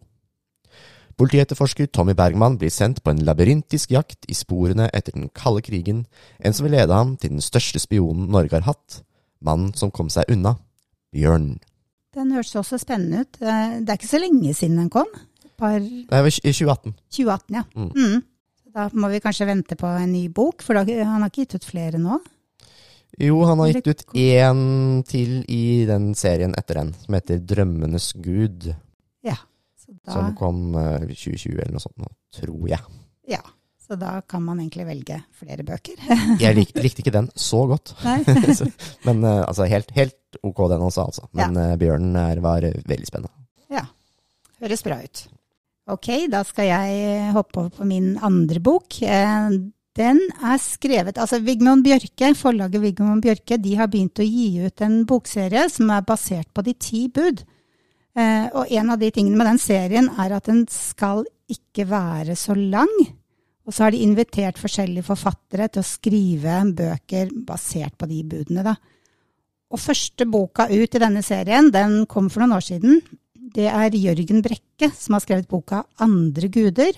Politietterforsker 1.20 1.90
Tommy 1.92 2.14
Bergman 2.18 2.56
blir 2.60 2.72
sendt 2.72 3.02
på 3.04 3.12
en 3.12 3.22
labyrintisk 3.26 3.92
jakt 3.92 4.26
i 4.30 4.36
sporene 4.36 4.88
etter 4.92 5.16
den 5.16 5.28
kalde 5.36 5.62
krigen, 5.66 6.04
en 6.40 6.56
som 6.56 6.66
vil 6.66 6.76
lede 6.76 6.96
ham 6.96 7.16
til 7.20 7.34
den 7.34 7.44
største 7.44 7.82
spionen 7.82 8.30
Norge 8.32 8.56
har 8.58 8.66
hatt, 8.70 9.02
mannen 9.44 9.74
som 9.78 9.92
kom 9.94 10.10
seg 10.12 10.30
unna, 10.32 10.56
Bjørn. 11.12 11.56
Den 12.16 12.32
hørtes 12.32 12.56
også 12.60 12.78
spennende 12.80 13.24
ut. 13.24 13.38
Det 13.40 13.88
er 13.88 13.96
ikke 13.96 14.10
så 14.10 14.20
lenge 14.20 14.52
siden 14.56 14.80
den 14.80 14.90
kom. 14.92 15.08
Par 15.60 15.78
Det 15.80 16.10
var 16.10 16.28
i 16.28 16.52
2018. 16.52 16.94
2018, 17.12 17.56
ja. 17.56 17.64
Mm. 17.76 17.90
Mm. 17.96 18.22
Da 18.72 18.88
må 18.96 19.08
vi 19.12 19.20
kanskje 19.20 19.48
vente 19.48 19.76
på 19.76 19.88
en 20.00 20.12
ny 20.12 20.26
bok, 20.32 20.64
for 20.64 20.76
da, 20.76 20.84
han 20.88 21.20
har 21.20 21.28
ikke 21.28 21.44
gitt 21.44 21.60
ut 21.60 21.68
flere 21.68 22.00
nå. 22.00 22.18
Jo, 23.20 23.42
han 23.44 23.60
har 23.60 23.74
gitt 23.74 23.90
ut 23.92 24.04
én 24.16 25.02
til 25.04 25.42
i 25.52 25.84
den 25.88 26.14
serien 26.16 26.54
etter 26.56 26.80
den, 26.80 26.94
som 27.04 27.16
heter 27.16 27.42
Drømmenes 27.44 28.14
gud. 28.24 28.70
Ja. 29.82 29.92
Så 29.92 29.96
da, 30.04 30.12
Som 30.14 30.34
kom 30.38 30.60
eh, 30.78 31.00
2020 31.10 31.58
eller 31.58 31.72
noe 31.74 31.82
sånt, 31.82 32.06
tror 32.38 32.68
jeg. 32.70 32.80
ja. 33.28 33.42
så 33.82 33.96
da 33.98 34.20
kan 34.24 34.40
man 34.46 34.60
egentlig 34.62 34.86
velge 34.86 35.16
flere 35.36 35.64
bøker. 35.66 35.98
Jeg 36.40 36.54
lik, 36.56 36.70
likte 36.80 37.02
ikke 37.02 37.12
den 37.12 37.26
så 37.36 37.64
godt. 37.68 37.92
Så- 38.58 38.70
Men 39.04 39.24
eh, 39.24 39.42
altså, 39.46 39.66
helt, 39.68 39.90
helt 39.98 40.38
ok 40.42 40.62
den 40.70 40.80
også, 40.86 41.04
altså. 41.10 41.26
Men 41.36 41.56
eh, 41.60 41.74
Bjørnen 41.76 42.16
er, 42.16 42.40
var 42.40 42.62
veldig 42.62 43.06
spennende. 43.10 43.34
Ja. 43.74 43.82
Høres 44.62 44.82
bra 44.86 45.00
ut. 45.02 45.24
Ok, 45.90 46.08
da 46.30 46.44
skal 46.46 46.68
jeg 46.70 47.32
hoppe 47.34 47.58
over 47.64 47.72
på 47.80 47.84
min 47.90 48.12
andre 48.22 48.60
bok. 48.62 49.00
Den 49.98 50.20
er 50.40 50.60
skrevet 50.62 51.18
Altså, 51.20 51.40
Vigmund 51.44 51.82
Bjørke, 51.84 52.30
forlaget 52.38 52.80
Vigmund 52.80 53.20
Bjørke, 53.26 53.58
de 53.60 53.74
har 53.76 53.90
begynt 53.92 54.22
å 54.22 54.24
gi 54.24 54.62
ut 54.64 54.80
en 54.86 55.02
bokserie 55.10 55.66
som 55.68 55.90
er 55.92 56.06
basert 56.06 56.48
på 56.54 56.62
De 56.64 56.72
ti 56.80 57.08
bud. 57.12 57.42
Eh, 58.12 58.46
Og 58.52 58.68
en 58.68 58.90
av 58.90 58.98
de 59.00 59.10
tingene 59.10 59.36
med 59.36 59.46
den 59.46 59.60
serien 59.62 60.08
er 60.20 60.36
at 60.36 60.48
den 60.50 60.66
skal 60.68 61.24
ikke 61.48 61.86
være 61.88 62.36
så 62.36 62.56
lang. 62.56 62.92
Og 63.66 63.72
så 63.72 63.84
har 63.86 63.94
de 63.94 64.02
invitert 64.02 64.58
forskjellige 64.58 65.06
forfattere 65.06 65.68
til 65.70 65.82
å 65.82 65.86
skrive 65.86 66.56
bøker 66.74 67.30
basert 67.46 67.94
på 67.96 68.08
de 68.10 68.22
budene, 68.26 68.64
da. 68.66 68.74
Og 69.72 69.80
første 69.80 70.26
boka 70.28 70.66
ut 70.68 70.94
i 70.94 71.00
denne 71.00 71.22
serien, 71.24 71.70
den 71.72 72.04
kom 72.06 72.28
for 72.28 72.42
noen 72.42 72.58
år 72.58 72.66
siden. 72.66 73.00
Det 73.32 73.68
er 73.70 73.96
Jørgen 73.96 74.42
Brekke 74.44 74.90
som 74.92 75.16
har 75.16 75.24
skrevet 75.24 75.48
boka 75.48 75.84
Andre 76.02 76.48
guder. 76.52 76.92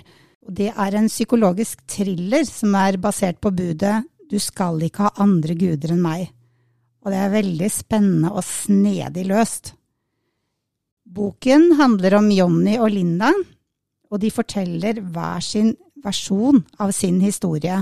Og 0.44 0.54
det 0.58 0.72
er 0.72 0.96
en 0.98 1.08
psykologisk 1.08 1.84
thriller 1.88 2.44
som 2.48 2.74
er 2.76 2.98
basert 3.00 3.40
på 3.40 3.52
budet 3.54 4.02
Du 4.28 4.38
skal 4.40 4.80
ikke 4.82 5.06
ha 5.06 5.22
andre 5.22 5.54
guder 5.54 5.92
enn 5.94 6.02
meg. 6.02 6.28
Og 7.04 7.12
det 7.12 7.18
er 7.20 7.32
veldig 7.34 7.70
spennende 7.70 8.32
og 8.32 8.42
snedig 8.44 9.26
løst. 9.28 9.74
Boken 11.04 11.72
handler 11.76 12.16
om 12.16 12.30
Jonny 12.32 12.78
og 12.80 12.90
Linda, 12.94 13.32
og 14.10 14.20
de 14.22 14.30
forteller 14.32 15.00
hver 15.02 15.42
sin 15.44 15.74
versjon 16.04 16.62
av 16.80 16.92
sin 16.96 17.20
historie. 17.20 17.76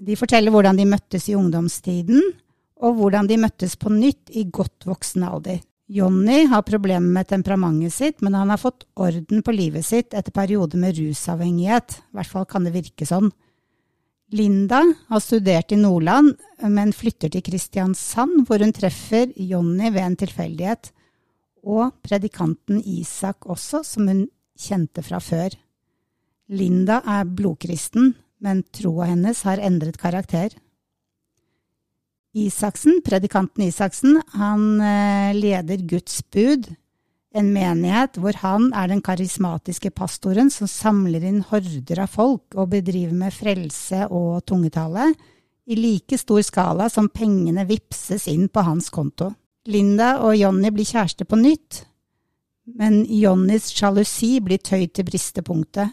De 0.00 0.16
forteller 0.16 0.52
hvordan 0.54 0.78
de 0.78 0.86
møttes 0.88 1.28
i 1.28 1.36
ungdomstiden, 1.36 2.22
og 2.80 2.96
hvordan 2.96 3.28
de 3.28 3.36
møttes 3.40 3.74
på 3.76 3.92
nytt 3.92 4.30
i 4.32 4.46
godt 4.48 4.86
voksen 4.88 5.26
alder. 5.26 5.60
Jonny 5.90 6.44
har 6.46 6.62
problemer 6.62 7.10
med 7.18 7.26
temperamentet 7.28 7.92
sitt, 7.92 8.20
men 8.22 8.36
han 8.38 8.52
har 8.52 8.60
fått 8.62 8.86
orden 8.94 9.42
på 9.42 9.54
livet 9.56 9.84
sitt 9.84 10.14
etter 10.14 10.32
perioder 10.32 10.78
med 10.78 10.94
rusavhengighet. 10.96 11.98
I 11.98 12.18
hvert 12.18 12.30
fall 12.30 12.46
kan 12.46 12.64
det 12.64 12.76
virke 12.76 13.08
sånn. 13.08 13.32
Linda 14.30 14.84
har 15.10 15.22
studert 15.24 15.74
i 15.74 15.80
Nordland, 15.80 16.36
men 16.62 16.94
flytter 16.94 17.32
til 17.34 17.42
Kristiansand, 17.42 18.44
hvor 18.46 18.62
hun 18.62 18.72
treffer 18.72 19.34
Jonny 19.34 19.90
ved 19.90 20.04
en 20.04 20.18
tilfeldighet. 20.22 20.92
Og 21.64 21.92
predikanten 22.04 22.80
Isak 22.80 23.46
også, 23.46 23.82
som 23.84 24.08
hun 24.08 24.24
kjente 24.60 25.04
fra 25.04 25.20
før. 25.20 25.54
Linda 26.50 27.00
er 27.06 27.28
blodkristen, 27.28 28.14
men 28.40 28.64
troa 28.74 29.10
hennes 29.12 29.44
har 29.46 29.60
endret 29.62 30.00
karakter. 30.00 30.54
Isaksen, 32.34 33.00
predikanten 33.02 33.66
Isaksen, 33.66 34.20
han 34.38 34.80
eh, 34.80 35.32
leder 35.34 35.82
Guds 35.90 36.20
bud, 36.30 36.68
en 37.34 37.50
menighet 37.54 38.18
hvor 38.18 38.34
han 38.42 38.70
er 38.74 38.90
den 38.90 39.02
karismatiske 39.06 39.92
pastoren 39.94 40.50
som 40.50 40.70
samler 40.70 41.22
inn 41.26 41.44
horder 41.46 42.02
av 42.02 42.10
folk 42.10 42.56
og 42.58 42.72
bedriver 42.72 43.14
med 43.14 43.34
frelse 43.34 44.06
og 44.10 44.42
tungetale, 44.50 45.12
i 45.70 45.76
like 45.78 46.18
stor 46.18 46.42
skala 46.42 46.88
som 46.90 47.10
pengene 47.14 47.62
vipses 47.68 48.26
inn 48.30 48.48
på 48.50 48.64
hans 48.66 48.90
konto. 48.90 49.30
Linda 49.68 50.14
og 50.24 50.36
Jonny 50.38 50.70
blir 50.72 50.88
kjærester 50.88 51.28
på 51.28 51.36
nytt, 51.36 51.82
men 52.80 53.02
Jonnys 53.04 53.68
sjalusi 53.74 54.38
blir 54.40 54.62
tøyd 54.64 54.94
til 54.96 55.04
bristepunktet. 55.04 55.92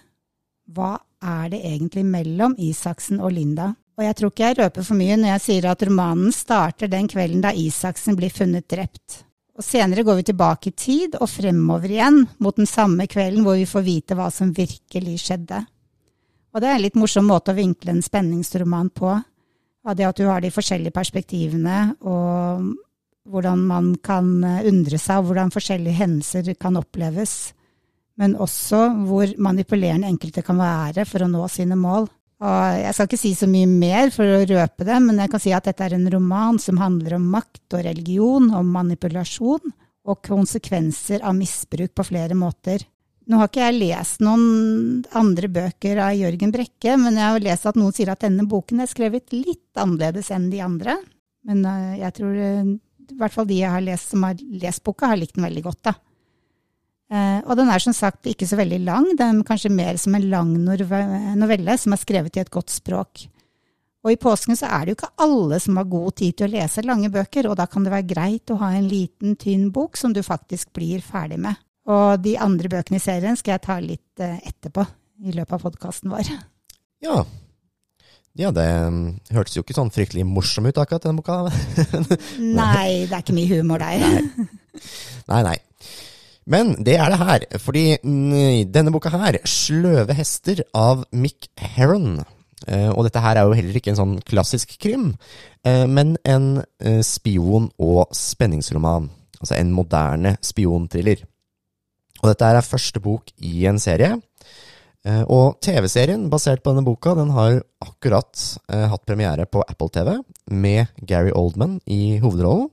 Hva 0.72 0.96
er 1.20 1.50
det 1.52 1.60
egentlig 1.66 2.06
mellom 2.08 2.56
Isaksen 2.60 3.20
og 3.20 3.34
Linda? 3.36 3.74
Og 3.98 4.06
jeg 4.06 4.16
tror 4.16 4.32
ikke 4.32 4.46
jeg 4.46 4.58
røper 4.60 4.86
for 4.86 5.00
mye 5.00 5.18
når 5.18 5.34
jeg 5.34 5.44
sier 5.48 5.68
at 5.72 5.84
romanen 5.88 6.34
starter 6.36 6.92
den 6.92 7.08
kvelden 7.10 7.42
da 7.44 7.52
Isaksen 7.52 8.16
blir 8.16 8.32
funnet 8.32 8.68
drept. 8.70 9.24
Og 9.58 9.66
senere 9.66 10.06
går 10.06 10.20
vi 10.20 10.28
tilbake 10.30 10.70
i 10.70 10.76
tid 10.78 11.18
og 11.18 11.32
fremover 11.32 11.90
igjen 11.90 12.22
mot 12.38 12.56
den 12.56 12.70
samme 12.70 13.08
kvelden 13.10 13.42
hvor 13.44 13.58
vi 13.58 13.66
får 13.66 13.88
vite 13.88 14.18
hva 14.18 14.30
som 14.32 14.54
virkelig 14.54 15.18
skjedde. 15.26 15.64
Og 16.54 16.62
det 16.62 16.70
er 16.70 16.78
en 16.78 16.86
litt 16.86 17.00
morsom 17.00 17.26
måte 17.28 17.52
å 17.52 17.58
vinkle 17.58 17.96
en 17.96 18.06
spenningsroman 18.06 18.92
på. 18.94 19.18
Av 19.88 19.98
det 19.98 20.06
at 20.06 20.20
du 20.20 20.28
har 20.30 20.44
de 20.44 20.52
forskjellige 20.54 20.94
perspektivene, 20.94 21.96
og 22.06 22.70
hvordan 23.32 23.64
man 23.70 23.94
kan 24.04 24.30
undre 24.44 25.00
seg, 25.02 25.22
og 25.22 25.32
hvordan 25.32 25.54
forskjellige 25.54 26.00
hendelser 26.00 26.54
kan 26.60 26.80
oppleves. 26.80 27.54
Men 28.18 28.36
også 28.42 28.88
hvor 29.06 29.34
manipulerende 29.42 30.10
enkelte 30.10 30.44
kan 30.46 30.58
være 30.60 31.06
for 31.06 31.24
å 31.24 31.30
nå 31.32 31.44
sine 31.54 31.78
mål. 31.78 32.08
Og 32.38 32.78
jeg 32.78 32.94
skal 32.94 33.08
ikke 33.10 33.20
si 33.20 33.32
så 33.38 33.48
mye 33.50 33.70
mer 33.70 34.12
for 34.14 34.30
å 34.30 34.44
røpe 34.46 34.86
det, 34.86 34.98
men 35.02 35.22
jeg 35.24 35.32
kan 35.34 35.42
si 35.42 35.54
at 35.58 35.66
dette 35.66 35.86
er 35.86 35.96
en 35.98 36.10
roman 36.14 36.60
som 36.62 36.78
handler 36.82 37.18
om 37.18 37.32
makt 37.34 37.78
og 37.78 37.86
religion, 37.88 38.52
om 38.54 38.70
manipulasjon 38.76 39.74
og 40.08 40.22
konsekvenser 40.26 41.26
av 41.26 41.36
misbruk 41.38 41.96
på 41.98 42.06
flere 42.12 42.38
måter. 42.38 42.86
Nå 43.28 43.42
har 43.42 43.50
ikke 43.50 43.66
jeg 43.66 43.80
lest 43.82 44.22
noen 44.24 45.02
andre 45.18 45.50
bøker 45.52 46.00
av 46.00 46.16
Jørgen 46.16 46.54
Brekke, 46.54 46.94
men 47.02 47.18
jeg 47.20 47.26
har 47.26 47.44
lest 47.44 47.68
at 47.68 47.80
noen 47.80 47.96
sier 47.96 48.14
at 48.14 48.24
denne 48.24 48.46
boken 48.48 48.86
er 48.86 48.92
skrevet 48.92 49.34
litt 49.36 49.82
annerledes 49.82 50.30
enn 50.32 50.48
de 50.54 50.62
andre. 50.64 50.96
Men 51.48 51.66
eh, 51.68 51.98
jeg 52.06 52.16
tror 52.22 52.38
eh, 52.40 52.70
i 53.14 53.18
hvert 53.20 53.34
fall 53.34 53.48
de 53.50 53.62
jeg 53.62 53.72
har 53.72 53.84
lest 53.84 54.14
som 54.14 54.26
har 54.28 54.38
lest 54.62 54.84
boka, 54.86 55.12
har 55.12 55.20
likt 55.20 55.38
den 55.38 55.48
veldig 55.48 55.64
godt, 55.66 55.82
da. 55.90 55.96
Eh, 57.08 57.40
og 57.46 57.56
den 57.56 57.72
er 57.72 57.80
som 57.80 57.96
sagt 57.96 58.28
ikke 58.28 58.48
så 58.50 58.60
veldig 58.60 58.82
lang, 58.84 59.08
den 59.16 59.42
er 59.42 59.48
kanskje 59.48 59.72
mer 59.72 60.00
som 60.02 60.16
en 60.18 60.28
lang 60.32 60.54
novelle 60.60 61.78
som 61.80 61.96
er 61.96 62.02
skrevet 62.02 62.36
i 62.36 62.44
et 62.44 62.52
godt 62.54 62.74
språk. 62.74 63.28
Og 64.06 64.14
i 64.14 64.20
påsken 64.20 64.56
så 64.56 64.70
er 64.72 64.86
det 64.86 64.94
jo 64.94 64.98
ikke 65.00 65.26
alle 65.26 65.60
som 65.60 65.80
har 65.80 65.90
god 65.92 66.18
tid 66.20 66.38
til 66.38 66.48
å 66.48 66.54
lese 66.54 66.84
lange 66.86 67.10
bøker, 67.12 67.50
og 67.50 67.58
da 67.60 67.66
kan 67.68 67.88
det 67.88 67.94
være 67.96 68.10
greit 68.12 68.54
å 68.54 68.60
ha 68.62 68.74
en 68.76 68.88
liten, 68.88 69.36
tynn 69.40 69.70
bok 69.76 70.00
som 70.00 70.14
du 70.16 70.22
faktisk 70.24 70.72
blir 70.76 71.04
ferdig 71.04 71.40
med. 71.44 71.60
Og 71.88 72.20
de 72.24 72.36
andre 72.44 72.72
bøkene 72.72 73.00
i 73.00 73.04
serien 73.04 73.40
skal 73.40 73.56
jeg 73.56 73.66
ta 73.66 73.80
litt 73.84 74.24
eh, 74.24 74.40
etterpå, 74.48 74.86
i 75.28 75.34
løpet 75.36 75.58
av 75.58 75.64
podkasten 75.64 76.12
vår. 76.14 76.32
Ja. 77.04 77.24
Ja, 78.38 78.52
det 78.54 78.66
mm, 78.66 79.06
hørtes 79.34 79.58
jo 79.58 79.64
ikke 79.66 79.74
sånn 79.74 79.90
fryktelig 79.94 80.26
morsom 80.30 80.68
ut, 80.70 80.78
akkurat 80.78 81.08
den 81.08 81.18
boka. 81.18 81.48
Nei, 82.60 83.08
det 83.10 83.16
er 83.16 83.24
ikke 83.24 83.38
mye 83.38 83.58
humor 83.58 83.82
der. 83.82 84.22
Nei, 85.32 85.42
nei. 85.48 85.58
Men 86.48 86.76
det 86.86 86.96
er 87.02 87.12
det 87.12 87.20
her, 87.20 87.46
fordi 87.60 87.86
mm, 87.98 88.70
denne 88.72 88.94
boka 88.94 89.12
her, 89.12 89.40
'Sløve 89.44 90.16
hester' 90.16 90.64
av 90.72 91.04
Mick 91.12 91.50
Heron 91.60 92.22
eh, 92.68 92.88
Og 92.94 93.04
dette 93.04 93.20
her 93.20 93.36
er 93.36 93.50
jo 93.50 93.58
heller 93.58 93.76
ikke 93.76 93.92
en 93.92 94.00
sånn 94.00 94.16
klassisk 94.24 94.78
krim, 94.80 95.10
eh, 95.68 95.84
men 95.90 96.16
en 96.24 96.64
eh, 96.80 97.02
spion- 97.04 97.72
og 97.82 98.14
spenningsroman. 98.16 99.10
Altså 99.42 99.58
en 99.58 99.74
moderne 99.76 100.38
spionthriller. 100.42 101.26
Og 102.22 102.32
dette 102.32 102.46
er 102.46 102.66
første 102.66 103.02
bok 103.04 103.34
i 103.44 103.66
en 103.70 103.82
serie. 103.82 104.16
Eh, 105.08 105.24
Og 105.32 105.60
TV-serien 105.64 106.28
basert 106.32 106.64
på 106.64 106.74
denne 106.74 106.86
boka 106.88 107.14
den 107.16 107.32
har 107.36 107.62
akkurat 107.84 108.42
eh, 108.74 108.88
hatt 108.92 109.06
premiere 109.08 109.46
på 109.48 109.64
Apple 109.64 109.92
TV 109.94 110.18
med 110.52 110.92
Gary 111.08 111.32
Oldman 111.32 111.80
i 111.86 112.18
hovedrollen. 112.24 112.68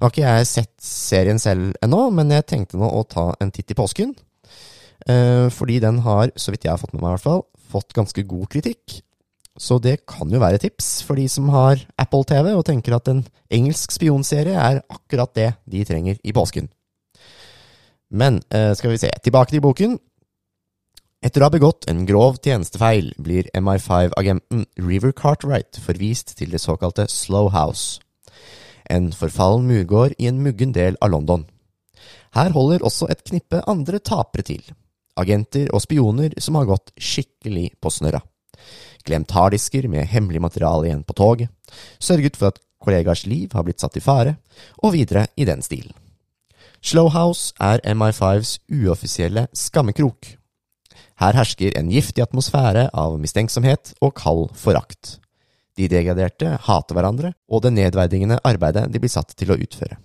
Nå 0.00 0.06
har 0.06 0.14
ikke 0.14 0.24
jeg 0.24 0.48
sett 0.48 0.74
serien 0.80 1.40
selv 1.42 1.74
ennå, 1.84 2.06
men 2.16 2.32
jeg 2.32 2.46
tenkte 2.48 2.80
nå 2.80 2.88
å 2.88 3.04
ta 3.04 3.26
en 3.42 3.52
titt 3.52 3.74
i 3.74 3.76
påsken. 3.76 4.14
Eh, 5.04 5.48
fordi 5.52 5.76
den 5.84 6.00
har, 6.06 6.32
så 6.40 6.54
vidt 6.54 6.64
jeg 6.64 6.72
har 6.72 6.80
fått 6.80 6.94
med 6.94 7.02
meg 7.02 7.12
i 7.12 7.16
hvert 7.18 7.26
fall, 7.26 7.44
fått 7.70 7.92
ganske 7.96 8.24
god 8.24 8.48
kritikk. 8.52 9.02
Så 9.60 9.76
det 9.82 9.98
kan 10.08 10.30
jo 10.32 10.40
være 10.40 10.62
tips 10.62 11.02
for 11.04 11.20
de 11.20 11.26
som 11.28 11.50
har 11.52 11.82
Apple 12.00 12.24
TV 12.24 12.54
og 12.54 12.64
tenker 12.64 12.96
at 12.96 13.10
en 13.12 13.26
engelsk 13.52 13.92
spionserie 13.92 14.56
er 14.56 14.80
akkurat 14.88 15.34
det 15.36 15.50
de 15.68 15.84
trenger 15.84 16.16
i 16.24 16.32
påsken. 16.32 16.70
Men 18.10 18.40
eh, 18.48 18.72
skal 18.78 18.94
vi 18.94 19.02
se, 19.02 19.10
tilbake 19.22 19.52
til 19.52 19.62
boken. 19.62 19.98
Etter 21.20 21.42
å 21.42 21.50
ha 21.50 21.52
begått 21.52 21.84
en 21.92 22.06
grov 22.08 22.38
tjenestefeil 22.40 23.10
blir 23.20 23.48
MI5-agenten 23.52 24.62
River 24.80 25.12
Cartwright 25.12 25.76
forvist 25.84 26.32
til 26.38 26.54
det 26.54 26.62
såkalte 26.62 27.04
Slow 27.12 27.50
House, 27.52 28.00
en 28.88 29.10
forfallen 29.12 29.66
murgård 29.68 30.14
i 30.16 30.30
en 30.30 30.40
muggen 30.40 30.72
del 30.72 30.96
av 31.04 31.12
London. 31.12 31.44
Her 32.32 32.54
holder 32.56 32.86
også 32.88 33.10
et 33.12 33.20
knippe 33.28 33.60
andre 33.68 34.00
tapere 34.00 34.46
til, 34.48 34.64
agenter 35.20 35.68
og 35.76 35.84
spioner 35.84 36.32
som 36.40 36.56
har 36.56 36.70
gått 36.72 36.94
skikkelig 36.96 37.68
på 37.76 37.92
snørra. 37.92 38.22
Glemt 39.04 39.36
harddisker 39.36 39.92
med 39.92 40.08
hemmelig 40.08 40.40
materiale 40.40 40.88
igjen 40.88 41.04
på 41.04 41.20
toget, 41.20 41.52
sørget 42.00 42.40
for 42.40 42.54
at 42.54 42.64
kollegaers 42.80 43.26
liv 43.28 43.52
har 43.52 43.68
blitt 43.68 43.84
satt 43.84 44.00
i 44.00 44.04
fare, 44.04 44.38
og 44.80 44.96
videre 44.96 45.28
i 45.36 45.44
den 45.44 45.60
stilen. 45.60 45.92
Slowhouse 46.80 47.52
er 47.60 47.84
MI5s 47.84 48.56
uoffisielle 48.72 49.50
skammekrok. 49.52 50.39
Her 51.20 51.36
hersker 51.36 51.74
en 51.76 51.90
giftig 51.92 52.22
atmosfære 52.24 52.86
av 52.96 53.18
mistenksomhet 53.20 53.92
og 54.00 54.14
kald 54.16 54.46
forakt. 54.56 55.18
De 55.76 55.88
degraderte 55.88 56.54
hater 56.64 56.96
hverandre 56.96 57.34
og 57.48 57.60
det 57.64 57.74
nedverdigende 57.76 58.40
arbeidet 58.44 58.86
de 58.92 59.02
blir 59.02 59.12
satt 59.12 59.34
til 59.36 59.52
å 59.52 59.58
utføre. 59.60 59.98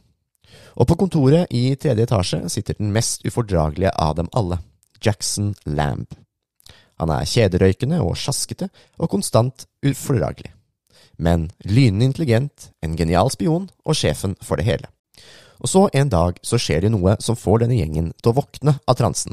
Og 0.75 0.89
på 0.89 0.97
kontoret 0.99 1.51
i 1.55 1.69
tredje 1.79 2.03
etasje 2.03 2.41
sitter 2.51 2.75
den 2.79 2.91
mest 2.95 3.23
ufordragelige 3.23 3.93
av 3.95 4.17
dem 4.19 4.27
alle, 4.35 4.59
Jackson 4.99 5.53
Lamb. 5.63 6.11
Han 6.99 7.11
er 7.11 7.27
kjederøykende 7.27 8.01
og 8.03 8.17
sjaskete 8.19 8.67
og 8.99 9.11
konstant 9.11 9.67
ufordragelig. 9.87 10.51
Men 11.15 11.47
lynende 11.63 12.09
intelligent, 12.09 12.73
en 12.83 12.99
genial 12.99 13.31
spion 13.31 13.69
og 13.85 13.95
sjefen 13.95 14.35
for 14.43 14.59
det 14.59 14.67
hele. 14.67 14.91
Og 15.63 15.71
så 15.71 15.87
en 15.95 16.11
dag 16.11 16.39
så 16.43 16.59
skjer 16.59 16.83
det 16.83 16.91
noe 16.91 17.15
som 17.23 17.39
får 17.39 17.63
denne 17.63 17.79
gjengen 17.79 18.11
til 18.19 18.33
å 18.33 18.37
våkne 18.41 18.75
av 18.83 18.99
transen. 18.99 19.31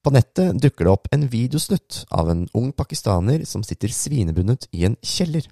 På 0.00 0.12
nettet 0.14 0.56
dukker 0.62 0.86
det 0.86 0.92
opp 0.94 1.08
en 1.12 1.26
videosnutt 1.28 2.04
av 2.16 2.30
en 2.32 2.46
ung 2.56 2.70
pakistaner 2.72 3.42
som 3.48 3.64
sitter 3.66 3.92
svinebundet 3.92 4.64
i 4.72 4.86
en 4.88 4.96
kjeller, 5.04 5.44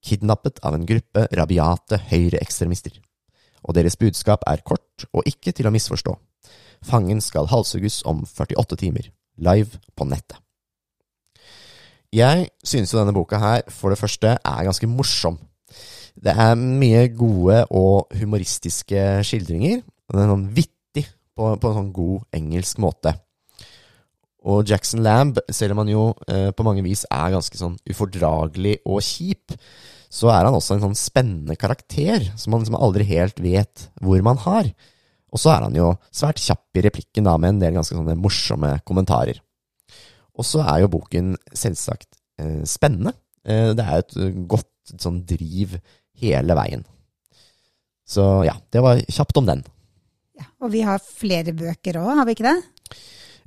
kidnappet 0.00 0.62
av 0.64 0.78
en 0.78 0.86
gruppe 0.88 1.26
rabiate 1.36 1.98
høyreekstremister. 2.08 2.94
Og 3.68 3.76
deres 3.76 3.98
budskap 4.00 4.46
er 4.48 4.64
kort 4.64 5.04
og 5.12 5.28
ikke 5.28 5.52
til 5.52 5.68
å 5.68 5.74
misforstå. 5.74 6.14
Fangen 6.88 7.20
skal 7.22 7.50
halshugges 7.52 8.00
om 8.08 8.24
48 8.24 8.78
timer, 8.80 9.10
live 9.36 9.78
på 9.94 10.08
nettet. 10.08 10.40
Jeg 12.12 12.48
synes 12.64 12.92
jo 12.92 12.98
denne 12.98 13.14
boka 13.16 13.38
her, 13.40 13.62
for 13.72 13.92
det 13.92 14.00
første, 14.00 14.34
er 14.36 14.64
ganske 14.66 14.88
morsom. 14.88 15.38
Det 16.12 16.32
er 16.32 16.56
mye 16.56 17.06
gode 17.16 17.62
og 17.72 18.12
humoristiske 18.20 19.22
skildringer. 19.24 19.80
Og 20.08 20.16
den 20.16 20.24
er 20.24 20.32
sånn 20.32 20.48
vittig 20.52 21.06
på, 21.08 21.54
på 21.56 21.70
en 21.70 21.78
sånn 21.78 21.92
god 21.96 22.26
engelsk 22.36 22.82
måte. 22.84 23.14
Og 24.42 24.66
Jackson 24.66 25.02
Lamb, 25.04 25.38
selv 25.54 25.76
om 25.76 25.82
han 25.84 25.90
jo 25.92 26.04
eh, 26.26 26.50
på 26.54 26.64
mange 26.66 26.82
vis 26.82 27.04
er 27.06 27.34
ganske 27.34 27.58
sånn 27.58 27.76
ufordragelig 27.90 28.80
og 28.82 29.02
kjip, 29.06 29.54
så 30.12 30.32
er 30.32 30.44
han 30.48 30.56
også 30.56 30.76
en 30.76 30.86
sånn 30.88 30.98
spennende 30.98 31.56
karakter 31.56 32.26
som 32.36 32.52
man 32.52 32.64
liksom 32.64 32.76
aldri 32.76 33.06
helt 33.08 33.38
vet 33.40 33.86
hvor 34.02 34.20
man 34.26 34.40
har. 34.42 34.68
Og 35.32 35.40
så 35.40 35.54
er 35.54 35.64
han 35.64 35.78
jo 35.78 35.94
svært 36.12 36.42
kjapp 36.42 36.76
i 36.76 36.84
replikken 36.84 37.28
da, 37.28 37.38
med 37.40 37.54
en 37.54 37.62
del 37.62 37.78
ganske 37.78 37.96
sånne 37.96 38.18
morsomme 38.20 38.74
kommentarer. 38.88 39.38
Og 40.36 40.44
så 40.48 40.60
er 40.66 40.82
jo 40.82 40.92
boken 40.92 41.32
selvsagt 41.56 42.10
eh, 42.42 42.60
spennende. 42.68 43.14
Eh, 43.46 43.70
det 43.78 43.86
er 43.86 44.00
jo 44.00 44.26
et 44.28 44.42
godt 44.50 44.96
sånn 44.98 45.22
driv 45.28 45.78
hele 46.20 46.58
veien. 46.58 46.84
Så 48.04 48.42
ja, 48.44 48.58
det 48.74 48.82
var 48.84 49.00
kjapt 49.06 49.38
om 49.40 49.48
den. 49.48 49.64
Ja, 50.36 50.48
og 50.60 50.72
vi 50.74 50.82
har 50.84 51.00
flere 51.00 51.54
bøker 51.56 52.00
òg, 52.02 52.12
har 52.18 52.28
vi 52.28 52.36
ikke 52.36 52.50
det? 52.50 52.58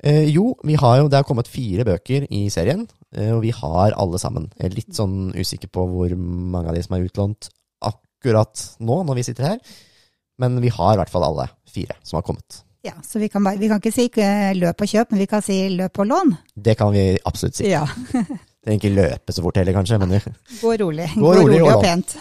Eh, 0.03 0.27
jo, 0.33 0.53
vi 0.63 0.75
har 0.79 0.99
jo, 0.99 1.09
det 1.09 1.19
har 1.21 1.27
kommet 1.27 1.49
fire 1.51 1.85
bøker 1.87 2.27
i 2.33 2.45
serien, 2.53 2.85
eh, 3.15 3.31
og 3.35 3.41
vi 3.45 3.53
har 3.55 3.95
alle 3.95 4.19
sammen. 4.21 4.49
Jeg 4.59 4.69
er 4.69 4.77
litt 4.77 4.93
sånn 4.97 5.31
usikker 5.35 5.71
på 5.71 5.87
hvor 5.91 6.15
mange 6.19 6.69
av 6.69 6.77
de 6.77 6.83
som 6.85 6.97
er 6.97 7.07
utlånt 7.07 7.49
akkurat 7.85 8.67
nå, 8.79 9.01
når 9.07 9.19
vi 9.21 9.27
sitter 9.29 9.51
her. 9.53 9.75
Men 10.41 10.59
vi 10.63 10.71
har 10.73 10.95
i 10.95 10.99
hvert 10.99 11.11
fall 11.13 11.23
alle 11.27 11.47
fire 11.71 11.95
som 12.03 12.19
har 12.19 12.25
kommet. 12.27 12.61
Ja, 12.85 12.93
Så 13.01 13.17
vi 13.17 13.29
kan, 13.33 13.43
bare, 13.43 13.57
vi 13.57 13.67
kan 13.71 13.79
ikke 13.81 13.93
si 13.95 14.09
eh, 14.21 14.51
løp 14.53 14.83
og 14.83 14.91
kjøp, 14.91 15.11
men 15.11 15.23
vi 15.23 15.29
kan 15.29 15.41
si 15.41 15.55
løp 15.73 16.03
og 16.03 16.05
lån. 16.11 16.35
Det 16.53 16.75
kan 16.77 16.91
vi 16.93 17.15
absolutt 17.25 17.61
si. 17.61 17.71
Ja. 17.71 17.85
Det 18.65 18.73
er 18.73 18.79
ikke 18.79 18.95
løpe 18.97 19.29
så 19.29 19.43
fort 19.45 19.59
heller, 19.59 19.75
kanskje, 19.77 19.99
men 20.01 20.15
Gå 20.57 20.71
rolig. 20.81 21.05
Gå 21.13 21.33
rolig 21.37 21.59
og 21.61 21.67
og 21.75 21.83
pent. 21.83 22.15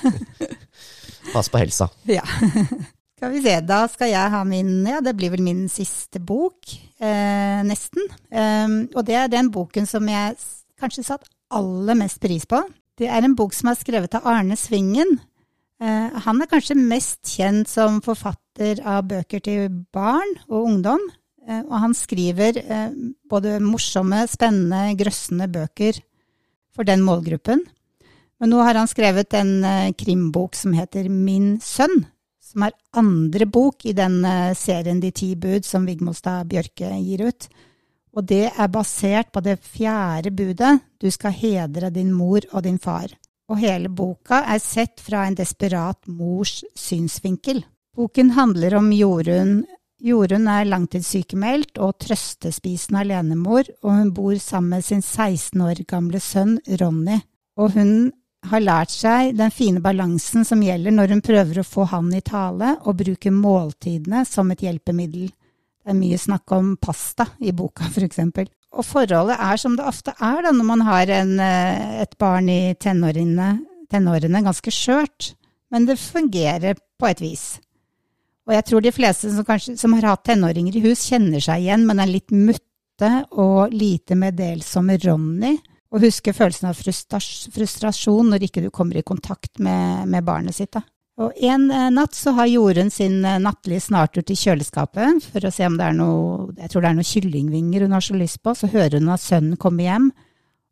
pass 1.32 1.48
på 1.48 1.62
helsa. 1.62 1.88
Ja. 2.04 2.20
Skal 3.16 3.32
vi 3.32 3.40
se, 3.46 3.54
da 3.64 3.84
skal 3.88 4.10
jeg 4.10 4.32
ha 4.34 4.42
min 4.44 4.72
Ja, 4.84 4.98
det 5.00 5.14
blir 5.16 5.32
vel 5.32 5.40
min 5.40 5.62
siste 5.72 6.20
bok. 6.20 6.68
Eh, 7.02 7.61
nesten. 7.66 8.07
Um, 8.30 8.76
og 8.94 9.02
det 9.09 9.16
er 9.18 9.30
den 9.33 9.50
boken 9.50 9.87
som 9.88 10.07
jeg 10.07 10.37
kanskje 10.78 11.07
satt 11.09 11.26
aller 11.54 11.98
mest 11.98 12.20
pris 12.22 12.46
på. 12.46 12.61
Det 12.94 13.09
er 13.11 13.26
en 13.26 13.35
bok 13.35 13.54
som 13.57 13.72
er 13.72 13.78
skrevet 13.80 14.14
av 14.14 14.26
Arne 14.30 14.54
Svingen. 14.59 15.16
Eh, 15.83 16.18
han 16.26 16.40
er 16.40 16.50
kanskje 16.50 16.78
mest 16.78 17.26
kjent 17.35 17.66
som 17.70 17.98
forfatter 18.04 18.78
av 18.87 19.09
bøker 19.11 19.42
til 19.42 19.66
barn 19.94 20.37
og 20.46 20.68
ungdom. 20.68 21.02
Eh, 21.48 21.64
og 21.66 21.74
han 21.83 21.96
skriver 21.98 22.62
både 23.30 23.59
morsomme, 23.62 24.22
spennende, 24.30 24.94
grøssende 25.00 25.50
bøker 25.50 25.98
for 26.74 26.87
den 26.87 27.02
målgruppen. 27.02 27.64
Men 28.38 28.50
nå 28.50 28.62
har 28.62 28.78
han 28.78 28.90
skrevet 28.90 29.35
en 29.35 29.92
krimbok 29.98 30.54
som 30.59 30.74
heter 30.78 31.11
Min 31.11 31.57
sønn, 31.62 32.04
som 32.54 32.68
er 32.68 32.76
andre 32.94 33.46
bok 33.50 33.84
i 33.84 33.92
den 33.92 34.22
eh, 34.24 34.54
serien 34.54 35.02
De 35.02 35.10
ti 35.10 35.34
bud 35.34 35.66
som 35.66 35.86
Vigmostad 35.86 36.46
Bjørke 36.46 36.92
gir 37.02 37.26
ut. 37.26 37.48
Og 38.14 38.26
det 38.30 38.46
er 38.46 38.70
basert 38.70 39.32
på 39.34 39.42
det 39.42 39.58
fjerde 39.58 40.30
budet, 40.30 40.78
du 41.02 41.10
skal 41.10 41.34
hedre 41.34 41.90
din 41.90 42.12
mor 42.14 42.46
og 42.52 42.62
din 42.62 42.78
far. 42.78 43.10
Og 43.50 43.58
hele 43.58 43.90
boka 43.90 44.44
er 44.46 44.62
sett 44.62 45.02
fra 45.02 45.26
en 45.26 45.34
desperat 45.34 45.98
mors 46.06 46.62
synsvinkel. 46.78 47.64
Boken 47.94 48.30
handler 48.38 48.78
om 48.78 48.92
Jorunn. 48.94 49.64
Jorunn 50.04 50.46
er 50.48 50.68
langtidssykemeldt 50.68 51.78
og 51.82 51.98
trøstespisende 52.06 53.02
alenemor, 53.02 53.66
og 53.82 53.98
hun 53.98 54.14
bor 54.14 54.38
sammen 54.38 54.76
med 54.76 54.86
sin 54.86 55.02
16 55.02 55.60
år 55.60 55.82
gamle 55.90 56.22
sønn 56.22 56.60
Ronny. 56.80 57.18
Og 57.58 57.74
hun 57.74 58.12
har 58.50 58.62
lært 58.62 58.92
seg 58.92 59.35
den 59.38 59.52
fine 59.54 59.80
balansen 59.85 60.44
som 60.46 60.62
gjelder 60.62 60.94
når 60.94 61.14
hun 61.14 61.22
prøver 61.24 61.61
å 61.61 61.66
få 61.66 61.87
han 61.90 62.11
i 62.14 62.22
tale 62.24 62.74
og 62.85 62.98
bruke 63.00 63.33
måltidene 63.33 64.24
som 64.28 64.50
et 64.52 64.64
hjelpemiddel. 64.66 65.30
Det 65.85 65.92
er 65.92 65.98
mye 65.98 66.18
snakk 66.20 66.52
om 66.57 66.74
pasta 66.80 67.26
i 67.44 67.52
boka, 67.52 67.88
for 67.92 68.07
eksempel. 68.07 68.48
Og 68.74 68.87
forholdet 68.87 69.37
er 69.38 69.61
som 69.61 69.76
det 69.78 69.87
ofte 69.87 70.14
er 70.16 70.40
da, 70.46 70.52
når 70.54 70.66
man 70.66 70.85
har 70.87 71.11
en, 71.20 71.35
eh, 71.40 72.00
et 72.02 72.16
barn 72.18 72.48
i 72.48 72.74
tenårene, 72.74 73.50
tenårene 73.92 74.42
ganske 74.42 74.72
skjørt. 74.72 75.35
Men 75.70 75.87
det 75.87 75.98
fungerer 75.98 76.78
på 76.98 77.11
et 77.11 77.20
vis. 77.20 77.44
Og 78.46 78.54
jeg 78.54 78.64
tror 78.68 78.83
de 78.85 78.92
fleste 78.92 79.30
som, 79.33 79.44
kanskje, 79.44 79.76
som 79.80 79.92
har 79.96 80.11
hatt 80.11 80.24
tenåringer 80.24 80.76
i 80.76 80.85
hus, 80.85 81.07
kjenner 81.09 81.40
seg 81.40 81.64
igjen, 81.64 81.87
men 81.87 82.00
er 82.00 82.11
litt 82.11 82.30
mutte 82.30 83.12
og 83.33 83.72
lite 83.72 84.16
meddelsomme 84.18 84.98
Ronny. 85.04 85.57
Og 85.94 86.02
huske 86.02 86.35
følelsen 86.35 86.72
av 86.72 86.78
frustrasjon 87.54 88.33
når 88.33 88.48
ikke 88.48 88.64
du 88.64 88.72
kommer 88.74 88.98
i 88.98 89.07
kontakt 89.07 89.61
med, 89.62 90.09
med 90.11 90.26
barnet 90.26 90.57
sitt. 90.57 90.72
Da. 90.74 90.83
Og 91.22 91.37
en 91.46 91.68
eh, 91.70 91.90
natt 91.94 92.16
så 92.18 92.33
har 92.35 92.50
Jorunn 92.50 92.90
sin 92.90 93.20
eh, 93.22 93.38
nattlige 93.38 93.85
snartur 93.85 94.24
til 94.26 94.38
kjøleskapet 94.40 95.22
for 95.30 95.46
å 95.46 95.52
se 95.54 95.68
om 95.68 95.76
det 95.78 95.87
er 95.87 95.94
noe 95.94 96.48
Jeg 96.59 96.72
tror 96.72 96.83
det 96.83 96.90
er 96.90 96.98
noen 96.98 97.11
kyllingvinger 97.12 97.87
hun 97.87 97.94
har 97.94 98.02
så 98.02 98.18
lyst 98.18 98.42
på. 98.42 98.57
Så 98.59 98.70
hører 98.72 98.98
hun 98.98 99.14
at 99.14 99.22
sønnen 99.22 99.61
kommer 99.61 99.87
hjem, 99.87 100.11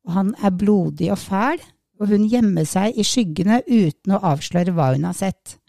og 0.08 0.16
han 0.16 0.34
er 0.42 0.58
blodig 0.58 1.12
og 1.14 1.20
fæl. 1.22 1.62
Og 2.02 2.10
hun 2.10 2.26
gjemmer 2.26 2.66
seg 2.66 2.98
i 2.98 3.06
skyggene 3.06 3.60
uten 3.68 4.16
å 4.16 4.22
avsløre 4.32 4.74
hva 4.74 4.90
hun 4.96 5.06
har 5.06 5.14
sett. 5.14 5.60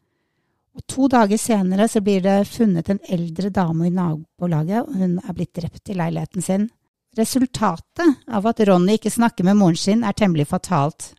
Og 0.73 0.81
To 0.89 1.05
dager 1.11 1.37
senere 1.37 1.85
så 1.85 2.01
blir 2.01 2.23
det 2.25 2.47
funnet 2.49 2.89
en 2.89 3.03
eldre 3.13 3.51
dame 3.53 3.85
i 3.85 3.93
nabolaget, 3.93 4.87
og 4.87 4.95
hun 4.97 5.19
er 5.21 5.35
blitt 5.37 5.53
drept 5.53 5.91
i 5.93 5.97
leiligheten 5.99 6.41
sin. 6.41 6.71
Resultatet 7.17 8.23
av 8.27 8.47
at 8.49 8.61
Ronny 8.65 8.97
ikke 8.97 9.11
snakker 9.13 9.45
med 9.45 9.59
moren 9.59 9.77
sin, 9.77 10.03
er 10.03 10.15
temmelig 10.17 10.47
fatalt. 10.49 11.11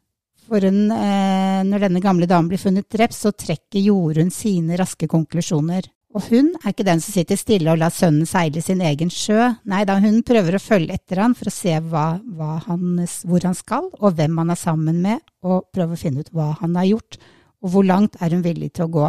For 0.44 0.60
hun, 0.60 0.90
eh, 0.92 1.62
når 1.64 1.86
denne 1.86 2.02
gamle 2.04 2.26
damen 2.28 2.50
blir 2.50 2.60
funnet 2.60 2.88
drept, 2.90 3.14
så 3.16 3.32
trekker 3.32 3.80
Jorunn 3.80 4.32
sine 4.34 4.76
raske 4.76 5.08
konklusjoner. 5.08 5.86
Og 6.14 6.28
hun 6.30 6.52
er 6.60 6.70
ikke 6.70 6.86
den 6.86 7.00
som 7.02 7.14
sitter 7.16 7.38
stille 7.38 7.72
og 7.72 7.80
lar 7.80 7.90
sønnen 7.94 8.26
seile 8.28 8.62
sin 8.62 8.82
egen 8.86 9.10
sjø. 9.10 9.48
Nei 9.70 9.82
da, 9.88 9.96
hun 10.02 10.20
prøver 10.26 10.54
å 10.54 10.62
følge 10.62 10.94
etter 10.94 11.22
han 11.22 11.34
for 11.34 11.50
å 11.50 11.54
se 11.54 11.74
hva, 11.90 12.04
hva 12.22 12.58
han, 12.68 13.00
hvor 13.26 13.46
han 13.46 13.56
skal, 13.58 13.88
og 13.98 14.14
hvem 14.14 14.38
han 14.38 14.54
er 14.54 14.60
sammen 14.60 15.00
med, 15.02 15.24
og 15.42 15.66
prøve 15.74 15.96
å 15.96 16.00
finne 16.00 16.22
ut 16.22 16.30
hva 16.34 16.52
han 16.60 16.78
har 16.78 16.86
gjort, 16.92 17.18
og 17.64 17.72
hvor 17.74 17.86
langt 17.88 18.20
er 18.22 18.36
hun 18.36 18.44
villig 18.46 18.70
til 18.76 18.86
å 18.86 18.92
gå. 18.94 19.08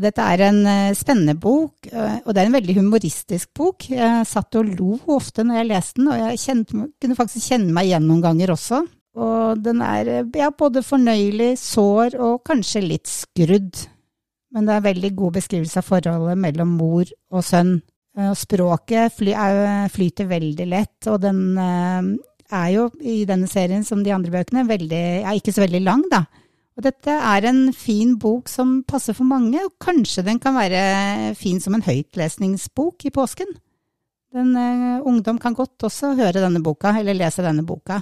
Dette 0.00 0.24
er 0.24 0.44
en 0.48 0.60
eh, 0.68 0.94
spennende 0.96 1.36
bok, 1.40 1.88
eh, 1.90 2.16
og 2.24 2.32
det 2.32 2.42
er 2.42 2.48
en 2.48 2.56
veldig 2.56 2.76
humoristisk 2.78 3.50
bok. 3.56 3.86
Jeg 3.92 4.26
satt 4.28 4.56
og 4.60 4.72
lo 4.78 4.96
ofte 5.12 5.44
når 5.46 5.60
jeg 5.60 5.68
leste 5.68 6.00
den, 6.00 6.10
og 6.12 6.22
jeg 6.22 6.40
kjente, 6.44 6.86
kunne 7.02 7.18
faktisk 7.18 7.52
kjenne 7.52 7.74
meg 7.76 7.90
igjen 7.90 8.08
noen 8.08 8.24
ganger 8.24 8.54
også. 8.54 8.82
Og 9.20 9.62
den 9.64 9.82
er 9.84 10.10
eh, 10.10 10.32
ja, 10.40 10.50
både 10.54 10.84
fornøyelig, 10.86 11.52
sår 11.60 12.16
og 12.18 12.42
kanskje 12.48 12.84
litt 12.86 13.10
skrudd. 13.10 13.84
Men 14.50 14.66
det 14.66 14.74
er 14.74 14.82
en 14.82 14.88
veldig 14.88 15.12
god 15.18 15.36
beskrivelse 15.38 15.82
av 15.82 15.86
forholdet 15.86 16.40
mellom 16.42 16.74
mor 16.80 17.06
og 17.30 17.46
sønn. 17.46 17.78
Språket 18.34 19.14
fly, 19.14 19.30
er, 19.38 19.86
flyter 19.94 20.26
veldig 20.26 20.64
lett, 20.66 21.06
og 21.08 21.20
den 21.22 21.54
er 21.54 22.66
jo 22.74 22.88
i 23.06 23.20
denne 23.28 23.46
serien 23.48 23.84
som 23.86 24.02
de 24.02 24.10
andre 24.12 24.32
bøkene 24.34 24.64
veldig, 24.66 25.02
ja, 25.22 25.34
ikke 25.38 25.54
så 25.54 25.62
veldig 25.62 25.80
lang, 25.86 26.02
da. 26.10 26.24
Og 26.80 26.86
dette 26.86 27.12
er 27.12 27.44
en 27.44 27.74
fin 27.76 28.14
bok 28.16 28.48
som 28.48 28.78
passer 28.88 29.12
for 29.12 29.28
mange, 29.28 29.60
og 29.60 29.74
kanskje 29.84 30.24
den 30.24 30.38
kan 30.40 30.54
være 30.56 31.34
fin 31.36 31.58
som 31.60 31.74
en 31.76 31.84
høytlesningsbok 31.84 33.04
i 33.04 33.12
påsken. 33.12 33.50
Den, 34.32 34.54
uh, 34.56 35.04
ungdom 35.04 35.36
kan 35.42 35.52
godt 35.58 35.84
også 35.84 36.14
høre 36.16 36.40
denne 36.40 36.62
boka, 36.64 36.94
eller 36.96 37.18
lese 37.18 37.44
denne 37.44 37.66
boka. 37.68 37.98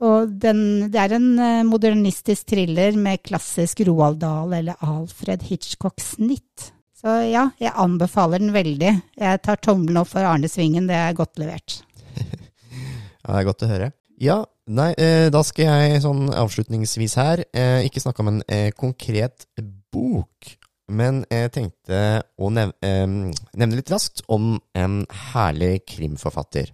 Og 0.00 0.32
den, 0.40 0.62
det 0.88 1.02
er 1.02 1.16
en 1.18 1.28
uh, 1.36 1.60
modernistisk 1.68 2.54
thriller 2.54 2.96
med 2.96 3.20
klassisk 3.20 3.84
Roald 3.84 4.22
Dahl 4.22 4.56
eller 4.62 4.80
Alfred 4.80 5.44
Hitchcock-snitt. 5.50 6.70
Så 6.96 7.18
ja, 7.28 7.50
jeg 7.60 7.76
anbefaler 7.84 8.40
den 8.40 8.56
veldig. 8.56 8.94
Jeg 9.20 9.44
tar 9.44 9.60
tommelen 9.60 10.00
opp 10.00 10.14
for 10.14 10.24
Arne 10.24 10.48
Svingen, 10.48 10.88
det 10.88 10.96
er 10.96 11.20
godt 11.20 11.36
levert. 11.42 11.82
ja, 12.16 13.28
det 13.28 13.40
er 13.42 13.48
godt 13.52 13.68
å 13.68 13.72
høre. 13.76 13.92
Ja, 14.24 14.40
Nei, 14.70 14.92
eh, 14.94 15.26
da 15.34 15.40
skal 15.42 15.66
jeg 15.66 16.02
sånn 16.04 16.28
avslutningsvis 16.38 17.16
her 17.18 17.40
eh, 17.50 17.82
ikke 17.82 17.98
snakke 17.98 18.22
om 18.22 18.28
en 18.30 18.42
eh, 18.46 18.68
konkret 18.78 19.48
bok, 19.90 20.52
men 20.86 21.24
jeg 21.32 21.50
tenkte 21.50 22.22
å 22.38 22.50
nev 22.52 22.70
nevne 22.78 23.78
litt 23.78 23.90
raskt 23.90 24.22
om 24.30 24.60
en 24.78 25.00
herlig 25.32 25.82
krimforfatter. 25.90 26.70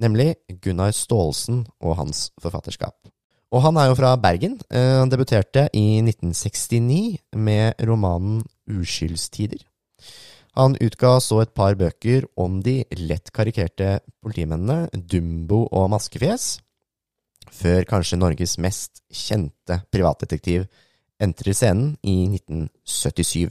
Nemlig 0.00 0.32
Gunnar 0.64 0.90
Staalesen 0.96 1.62
og 1.78 1.98
hans 2.00 2.30
forfatterskap. 2.42 2.96
Og 3.54 3.62
han 3.62 3.78
er 3.78 3.90
jo 3.90 3.98
fra 3.98 4.14
Bergen. 4.16 4.56
Han 4.70 5.10
debuterte 5.10 5.66
i 5.76 6.00
1969 6.00 7.18
med 7.36 7.82
romanen 7.84 8.40
Uskyldstider. 8.70 9.60
Han 10.56 10.78
utga 10.80 11.18
så 11.20 11.42
et 11.42 11.52
par 11.54 11.76
bøker 11.76 12.30
om 12.40 12.62
de 12.64 12.80
lett 12.96 13.34
karikerte 13.34 13.98
politimennene 14.22 14.88
Dumbo 14.94 15.66
og 15.68 15.90
Maskefjes 15.92 16.54
før 17.50 17.86
kanskje 17.88 18.18
Norges 18.20 18.56
mest 18.62 19.02
kjente 19.12 19.80
privatdetektiv 19.92 20.66
entrer 21.20 21.56
scenen 21.56 21.94
i 22.02 22.30
1977. 22.38 23.50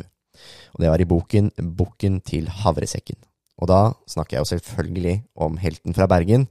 Og 0.73 0.83
det 0.83 0.91
var 0.91 1.01
i 1.01 1.07
boken 1.09 1.51
Bukken 1.77 2.19
til 2.25 2.49
havresekken. 2.61 3.19
Og 3.59 3.69
da 3.69 3.79
snakker 4.07 4.37
jeg 4.37 4.45
jo 4.45 4.51
selvfølgelig 4.53 5.15
om 5.45 5.57
helten 5.59 5.95
fra 5.95 6.07
Bergen, 6.07 6.47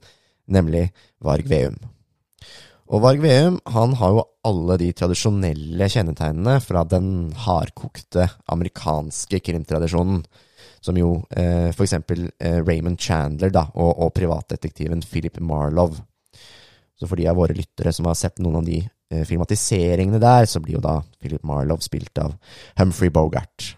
nemlig 0.49 0.89
Varg 1.25 1.49
Veum. 1.49 1.79
Og 2.89 3.03
Varg 3.03 3.21
Veum 3.21 3.59
han 3.69 3.95
har 3.99 4.13
jo 4.13 4.27
alle 4.49 4.77
de 4.81 4.89
tradisjonelle 4.97 5.89
kjennetegnene 5.93 6.57
fra 6.63 6.83
den 6.89 7.31
hardkokte 7.45 8.25
amerikanske 8.49 9.41
krimtradisjonen, 9.45 10.23
som 10.81 10.97
jo 10.97 11.11
eh, 11.37 11.69
for 11.75 11.85
eksempel 11.85 12.29
eh, 12.39 12.61
Raymond 12.63 13.01
Chandler 13.01 13.51
da, 13.53 13.67
og, 13.75 13.91
og 14.05 14.13
privatdetektiven 14.17 15.03
Philip 15.05 15.37
Marlowe 15.43 15.99
så 16.99 17.07
for 17.07 17.19
de 17.19 17.29
av 17.31 17.37
våre 17.39 17.55
lyttere 17.55 17.93
som 17.95 18.09
har 18.09 18.17
sett 18.19 18.41
noen 18.43 18.59
av 18.59 18.67
de 18.67 18.81
eh, 18.83 19.23
filmatiseringene 19.27 20.19
der, 20.21 20.47
så 20.51 20.61
blir 20.63 20.77
jo 20.77 20.83
da 20.83 20.99
Philip 21.21 21.45
Marlowe 21.47 21.83
spilt 21.83 22.19
av 22.21 22.35
Humphrey 22.79 23.13
Bogart. 23.13 23.73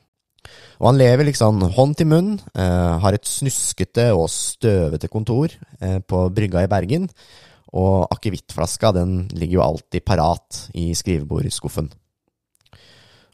Og 0.82 0.90
han 0.90 0.98
lever 0.98 1.28
liksom 1.30 1.62
hånd 1.78 2.00
til 2.00 2.10
munn, 2.10 2.34
eh, 2.58 2.94
har 3.04 3.14
et 3.14 3.30
snuskete 3.30 4.10
og 4.18 4.26
støvete 4.34 5.12
kontor 5.14 5.54
eh, 5.80 6.00
på 6.02 6.26
brygga 6.34 6.66
i 6.66 6.72
Bergen, 6.72 7.08
og 7.72 8.10
akevittflaska 8.12 8.92
den 8.98 9.30
ligger 9.38 9.60
jo 9.60 9.68
alltid 9.68 10.04
parat 10.04 10.66
i 10.76 10.90
skrivebordskuffen. 10.98 11.92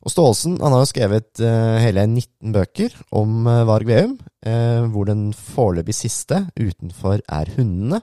Og 0.07 0.13
Staalesen 0.13 0.53
har 0.63 0.71
jo 0.71 0.87
skrevet 0.87 1.41
uh, 1.43 1.75
hele 1.83 2.05
19 2.07 2.53
bøker 2.55 2.93
om 3.11 3.41
uh, 3.43 3.65
Varg 3.67 3.89
Veum, 3.89 4.13
uh, 4.47 4.85
hvor 4.93 5.03
den 5.09 5.33
foreløpig 5.35 5.97
siste, 5.97 6.45
'Utenfor 6.55 7.19
er 7.27 7.51
hundene', 7.57 7.99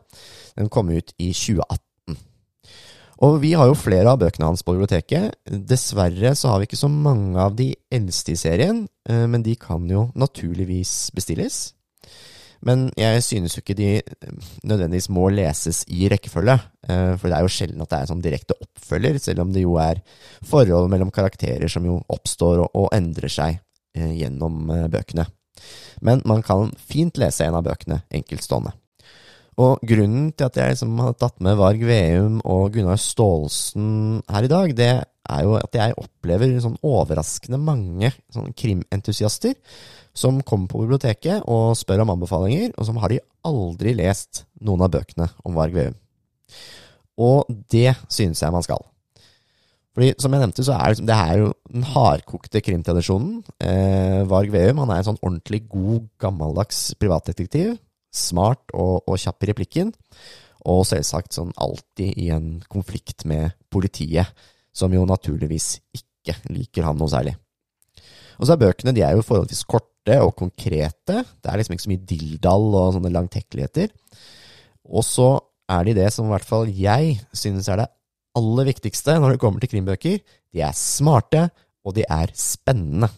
den 0.52 0.68
kom 0.68 0.92
ut 0.92 1.14
i 1.16 1.30
2018. 1.32 2.18
Og 3.24 3.38
vi 3.40 3.54
har 3.56 3.70
jo 3.70 3.78
flere 3.78 4.12
av 4.12 4.20
bøkene 4.20 4.50
hans 4.50 4.60
på 4.60 4.74
biblioteket. 4.76 5.32
Dessverre 5.48 6.34
så 6.36 6.52
har 6.52 6.60
vi 6.60 6.68
ikke 6.68 6.82
så 6.82 6.92
mange 6.92 7.40
av 7.40 7.56
de 7.56 7.70
eldste 7.88 8.34
i 8.34 8.36
serien, 8.36 8.84
men 9.08 9.46
de 9.46 9.54
kan 9.56 9.86
jo 9.88 10.10
naturligvis 10.18 11.08
bestilles. 11.14 11.70
Men 12.64 12.86
jeg 12.96 13.22
synes 13.26 13.56
jo 13.56 13.62
ikke 13.62 13.76
de 13.76 13.90
nødvendigvis 14.64 15.10
må 15.12 15.26
leses 15.32 15.82
i 15.92 16.08
rekkefølge. 16.08 16.56
Eh, 16.88 17.12
for 17.20 17.28
det 17.28 17.36
er 17.36 17.44
jo 17.44 17.52
sjelden 17.52 17.84
at 17.84 17.90
det 17.90 17.98
er 17.98 18.06
en 18.06 18.12
sånn 18.14 18.24
direkte 18.24 18.56
oppfølger, 18.56 19.18
selv 19.20 19.44
om 19.44 19.52
det 19.52 19.64
jo 19.66 19.76
er 19.80 20.00
forhold 20.48 20.88
mellom 20.92 21.12
karakterer 21.14 21.68
som 21.72 21.84
jo 21.88 21.98
oppstår 22.12 22.64
og, 22.64 22.88
endrer 22.96 23.32
seg 23.32 23.58
eh, 23.96 24.14
gjennom 24.22 24.64
bøkene. 24.92 25.26
Men 26.04 26.24
man 26.28 26.42
kan 26.44 26.72
fint 26.80 27.20
lese 27.20 27.46
en 27.46 27.58
av 27.60 27.66
bøkene 27.66 28.02
enkeltstående. 28.14 28.72
Og 29.62 29.82
grunnen 29.86 30.32
til 30.34 30.48
at 30.48 30.56
jeg 30.58 30.74
liksom 30.74 30.96
har 30.98 31.12
tatt 31.14 31.36
med 31.44 31.58
Varg 31.60 31.82
Veum 31.86 32.40
og 32.42 32.72
Gunnar 32.74 32.98
Staalesen 32.98 34.22
her 34.26 34.46
i 34.46 34.50
dag, 34.50 34.72
det 34.74 34.94
er 35.04 35.44
jo 35.46 35.54
at 35.60 35.78
jeg 35.78 35.94
opplever 36.00 36.56
sånn 36.60 36.80
overraskende 36.84 37.60
mange 37.62 38.10
sånn 38.34 38.50
krimentusiaster 38.58 39.54
som 40.14 40.40
kommer 40.46 40.70
på 40.70 40.84
biblioteket 40.84 41.44
og 41.50 41.74
spør 41.78 42.04
om 42.04 42.14
anbefalinger, 42.14 42.72
og 42.78 42.88
som 42.88 42.98
har 43.02 43.12
de 43.12 43.22
aldri 43.44 43.94
lest 43.98 44.44
noen 44.64 44.86
av 44.86 44.92
bøkene 44.94 45.28
om 45.44 45.56
Varg 45.58 45.74
Veum. 45.74 45.96
Og 47.20 47.50
det 47.70 47.92
synes 48.10 48.42
jeg 48.42 48.54
man 48.54 48.64
skal. 48.66 48.82
Fordi, 49.94 50.10
som 50.18 50.32
jeg 50.34 50.42
nevnte, 50.42 50.64
så 50.66 50.74
er 50.74 50.94
det, 50.94 51.06
det 51.06 51.14
er 51.14 51.38
jo 51.38 51.50
den 51.70 51.84
hardkokte 51.86 52.62
krimtradisjonen. 52.66 53.44
Eh, 53.62 54.22
Varg 54.30 54.50
Veum 54.54 54.80
han 54.82 54.90
er 54.90 55.02
en 55.02 55.10
sånn 55.12 55.20
ordentlig 55.20 55.62
god, 55.70 56.08
gammeldags 56.22 56.88
privatdetektiv 56.98 57.76
smart 58.14 58.74
og, 58.74 59.02
og 59.06 59.18
kjapp 59.20 59.44
i 59.44 59.50
replikken. 59.50 59.92
Og 60.70 60.84
selvsagt 60.88 61.36
sånn 61.36 61.52
alltid 61.60 62.18
i 62.20 62.30
en 62.34 62.58
konflikt 62.72 63.26
med 63.28 63.52
politiet, 63.74 64.30
som 64.74 64.94
jo 64.94 65.04
naturligvis 65.06 65.76
ikke 65.94 66.38
liker 66.50 66.86
han 66.88 66.98
noe 66.98 67.12
særlig. 67.12 67.34
Og 68.40 68.46
så 68.46 68.54
er 68.54 68.62
bøkene 68.64 68.94
de 68.96 69.04
er 69.06 69.14
jo 69.14 69.26
forholdsvis 69.26 69.66
korte 69.68 69.93
og 70.20 70.34
konkrete. 70.36 71.22
Det 71.24 71.50
er 71.50 71.60
liksom 71.60 71.76
ikke 71.76 71.86
så 71.86 71.92
mye 71.94 72.06
dilldall 72.10 72.66
og 72.76 72.94
sånne 72.96 73.12
langtekkeligheter. 73.14 73.92
Og 74.92 75.04
så 75.06 75.28
er 75.72 75.86
de 75.86 75.96
det 75.96 76.10
som 76.12 76.28
i 76.28 76.34
hvert 76.34 76.46
fall 76.46 76.68
jeg 76.68 77.16
synes 77.32 77.70
er 77.72 77.80
det 77.80 77.90
aller 78.36 78.68
viktigste 78.68 79.16
når 79.16 79.34
det 79.34 79.42
kommer 79.42 79.62
til 79.62 79.72
krimbøker. 79.72 80.20
De 80.54 80.62
er 80.64 80.76
smarte, 80.76 81.48
og 81.84 81.96
de 81.96 82.04
er 82.08 82.32
spennende. 82.36 83.08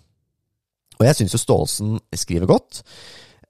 Og 0.96 1.06
jeg 1.06 1.18
syns 1.18 1.36
jo 1.36 1.42
Staalesen 1.42 1.96
skriver 2.16 2.48
godt. 2.50 2.82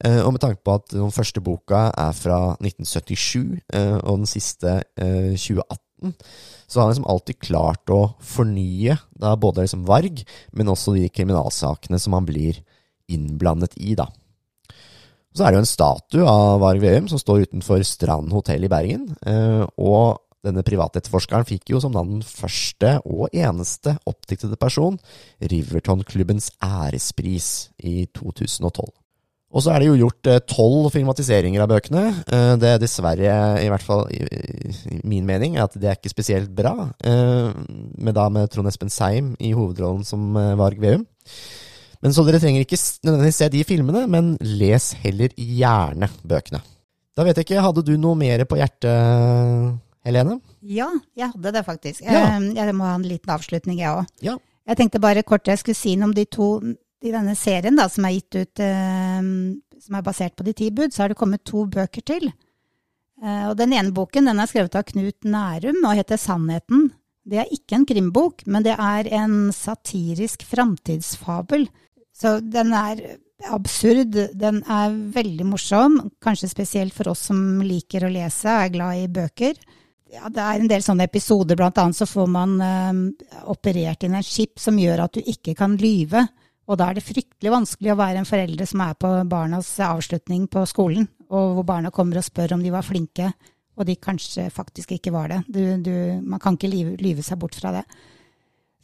Eh, 0.05 0.21
og 0.21 0.35
med 0.35 0.43
tanke 0.43 0.61
på 0.65 0.75
at 0.77 0.91
den 0.93 1.15
første 1.15 1.41
boka 1.41 1.89
er 1.97 2.13
fra 2.17 2.57
1977, 2.61 3.63
eh, 3.73 3.97
og 4.03 4.21
den 4.21 4.29
siste 4.29 4.83
2018, 4.99 6.11
eh, 6.11 6.13
så 6.67 6.81
har 6.81 6.87
han 6.87 6.93
liksom 6.93 7.09
alltid 7.09 7.39
klart 7.41 7.93
å 7.95 8.01
fornye 8.21 8.99
da 9.17 9.33
både 9.41 9.65
liksom 9.65 9.87
Varg, 9.89 10.21
men 10.53 10.69
også 10.69 10.97
de 10.99 11.09
kriminalsakene 11.09 12.01
som 12.03 12.19
han 12.19 12.27
blir 12.29 12.61
innblandet 13.13 13.77
i, 13.79 13.95
da. 13.99 14.09
Så 15.37 15.45
er 15.45 15.53
det 15.53 15.59
jo 15.59 15.65
en 15.65 15.69
statue 15.69 16.29
av 16.29 16.61
Varg 16.63 16.81
Veum 16.81 17.11
som 17.11 17.21
står 17.21 17.47
utenfor 17.49 17.83
Strand 17.85 18.33
hotell 18.33 18.65
i 18.65 18.71
Bergen. 18.73 19.11
Og 19.77 20.17
denne 20.47 20.65
privatetterforskeren 20.67 21.47
fikk 21.49 21.73
jo 21.75 21.81
som 21.83 21.95
den 21.95 22.21
første 22.25 22.97
og 23.05 23.35
eneste 23.35 23.97
oppdiktede 24.09 24.59
person 24.61 24.99
Riverton-klubbens 25.43 26.53
ærespris 26.65 27.73
i 27.83 28.07
2012. 28.17 28.87
Og 29.57 29.63
så 29.63 29.73
er 29.73 29.81
det 29.81 29.89
jo 29.89 29.99
gjort 30.03 30.29
eh, 30.29 30.43
tolv 30.51 30.89
filmatiseringer 30.93 31.63
av 31.65 31.71
bøkene. 31.71 32.03
Eh, 32.29 32.55
det 32.61 32.73
er 32.75 32.81
dessverre, 32.83 33.37
i 33.63 33.69
hvert 33.73 33.85
fall 33.85 34.03
i, 34.13 34.21
min 35.07 35.25
mening, 35.29 35.57
at 35.63 35.77
det 35.79 35.89
er 35.89 35.97
ikke 35.97 36.13
spesielt 36.13 36.51
bra. 36.55 36.91
Eh, 37.07 37.55
med 37.97 38.19
da 38.19 38.27
med 38.33 38.51
Trond 38.53 38.69
Espen 38.69 38.93
Seim 38.93 39.33
i 39.41 39.55
hovedrollen 39.57 40.05
som 40.05 40.35
Varg 40.35 40.83
Veum. 40.83 41.07
Men 42.07 42.15
Så 42.15 42.23
dere 42.23 42.39
trenger 42.39 42.63
ikke 42.63 42.79
nødvendigvis 43.03 43.39
se 43.41 43.47
de 43.51 43.61
filmene, 43.67 44.05
men 44.07 44.27
les 44.39 44.93
heller 45.03 45.33
gjerne 45.35 46.07
bøkene. 46.23 46.61
Da 47.19 47.25
vet 47.27 47.41
jeg 47.41 47.49
ikke, 47.49 47.63
hadde 47.65 47.83
du 47.83 47.97
noe 47.99 48.15
mer 48.15 48.45
på 48.47 48.59
hjertet, 48.61 49.81
Helene? 50.07 50.37
Ja, 50.63 50.87
jeg 51.19 51.33
hadde 51.33 51.51
det 51.57 51.65
faktisk. 51.67 52.05
Ja. 52.07 52.37
Jeg 52.39 52.75
må 52.79 52.87
ha 52.87 52.93
en 52.95 53.07
liten 53.09 53.33
avslutning, 53.35 53.81
jeg 53.81 53.91
òg. 53.91 54.13
Ja. 54.23 54.37
Jeg 54.71 54.79
tenkte 54.79 55.01
bare 55.03 55.25
kort 55.27 55.51
jeg 55.51 55.59
skulle 55.59 55.79
si 55.79 55.97
noe 55.99 56.13
om 56.13 56.15
de 56.15 56.23
to 56.31 56.47
i 57.03 57.11
denne 57.11 57.35
serien 57.39 57.75
da, 57.75 57.89
som 57.91 58.07
er 58.07 58.15
gitt 58.15 58.39
ut, 58.39 58.63
som 59.83 59.99
er 59.99 60.05
basert 60.07 60.37
på 60.39 60.47
De 60.47 60.55
ti 60.55 60.69
bud, 60.75 60.95
så 60.95 61.03
har 61.03 61.11
det 61.11 61.19
kommet 61.19 61.43
to 61.43 61.65
bøker 61.67 62.05
til. 62.07 62.29
Eh, 63.23 63.49
og 63.49 63.57
den 63.59 63.75
ene 63.75 63.91
boken 63.97 64.31
den 64.31 64.43
er 64.43 64.51
skrevet 64.51 64.79
av 64.79 64.87
Knut 64.93 65.27
Nærum 65.27 65.83
og 65.83 65.99
heter 65.99 66.23
Sannheten. 66.23 66.87
Det 67.27 67.43
er 67.43 67.51
ikke 67.51 67.81
en 67.81 67.89
krimbok, 67.89 68.47
men 68.47 68.63
det 68.63 68.77
er 68.79 69.11
en 69.19 69.51
satirisk 69.51 70.47
framtidsfabel 70.47 71.67
Så 72.17 72.39
den 72.41 72.73
er 72.73 73.03
absurd. 73.53 74.17
Den 74.39 74.63
er 74.73 74.95
veldig 75.15 75.47
morsom, 75.49 75.99
kanskje 76.25 76.49
spesielt 76.51 76.97
for 76.97 77.13
oss 77.13 77.27
som 77.29 77.61
liker 77.65 78.07
å 78.07 78.13
lese 78.13 78.49
og 78.49 78.63
er 78.65 78.73
glad 78.73 79.03
i 79.03 79.11
bøker. 79.13 79.59
Ja, 80.17 80.31
det 80.31 80.41
er 80.41 80.61
en 80.61 80.71
del 80.71 80.85
sånne 80.87 81.09
episoder, 81.09 81.59
blant 81.59 81.77
annet 81.83 81.99
så 81.99 82.07
får 82.09 82.29
man 82.31 82.53
eh, 82.63 83.01
operert 83.51 84.07
inn 84.07 84.15
en 84.17 84.25
skip 84.25 84.61
som 84.63 84.79
gjør 84.79 85.03
at 85.05 85.19
du 85.19 85.29
ikke 85.35 85.57
kan 85.59 85.75
lyve. 85.81 86.23
Og 86.67 86.79
da 86.79 86.89
er 86.89 86.99
det 86.99 87.07
fryktelig 87.07 87.53
vanskelig 87.53 87.93
å 87.93 87.99
være 87.99 88.23
en 88.23 88.29
forelder 88.29 88.71
som 88.71 88.83
er 88.87 88.95
på 88.99 89.11
barnas 89.31 89.69
avslutning 89.83 90.47
på 90.51 90.65
skolen, 90.71 91.07
og 91.31 91.59
hvor 91.59 91.67
barna 91.67 91.93
kommer 91.95 92.19
og 92.19 92.27
spør 92.27 92.57
om 92.57 92.65
de 92.65 92.73
var 92.75 92.87
flinke, 92.87 93.33
og 93.77 93.87
de 93.87 93.99
kanskje 94.01 94.49
faktisk 94.55 94.97
ikke 94.97 95.13
var 95.15 95.31
det. 95.35 95.41
Du, 95.53 95.63
du, 95.85 95.93
man 96.23 96.41
kan 96.43 96.57
ikke 96.57 96.71
lyve, 96.73 96.97
lyve 97.03 97.27
seg 97.27 97.39
bort 97.43 97.59
fra 97.59 97.75
det. 97.77 97.85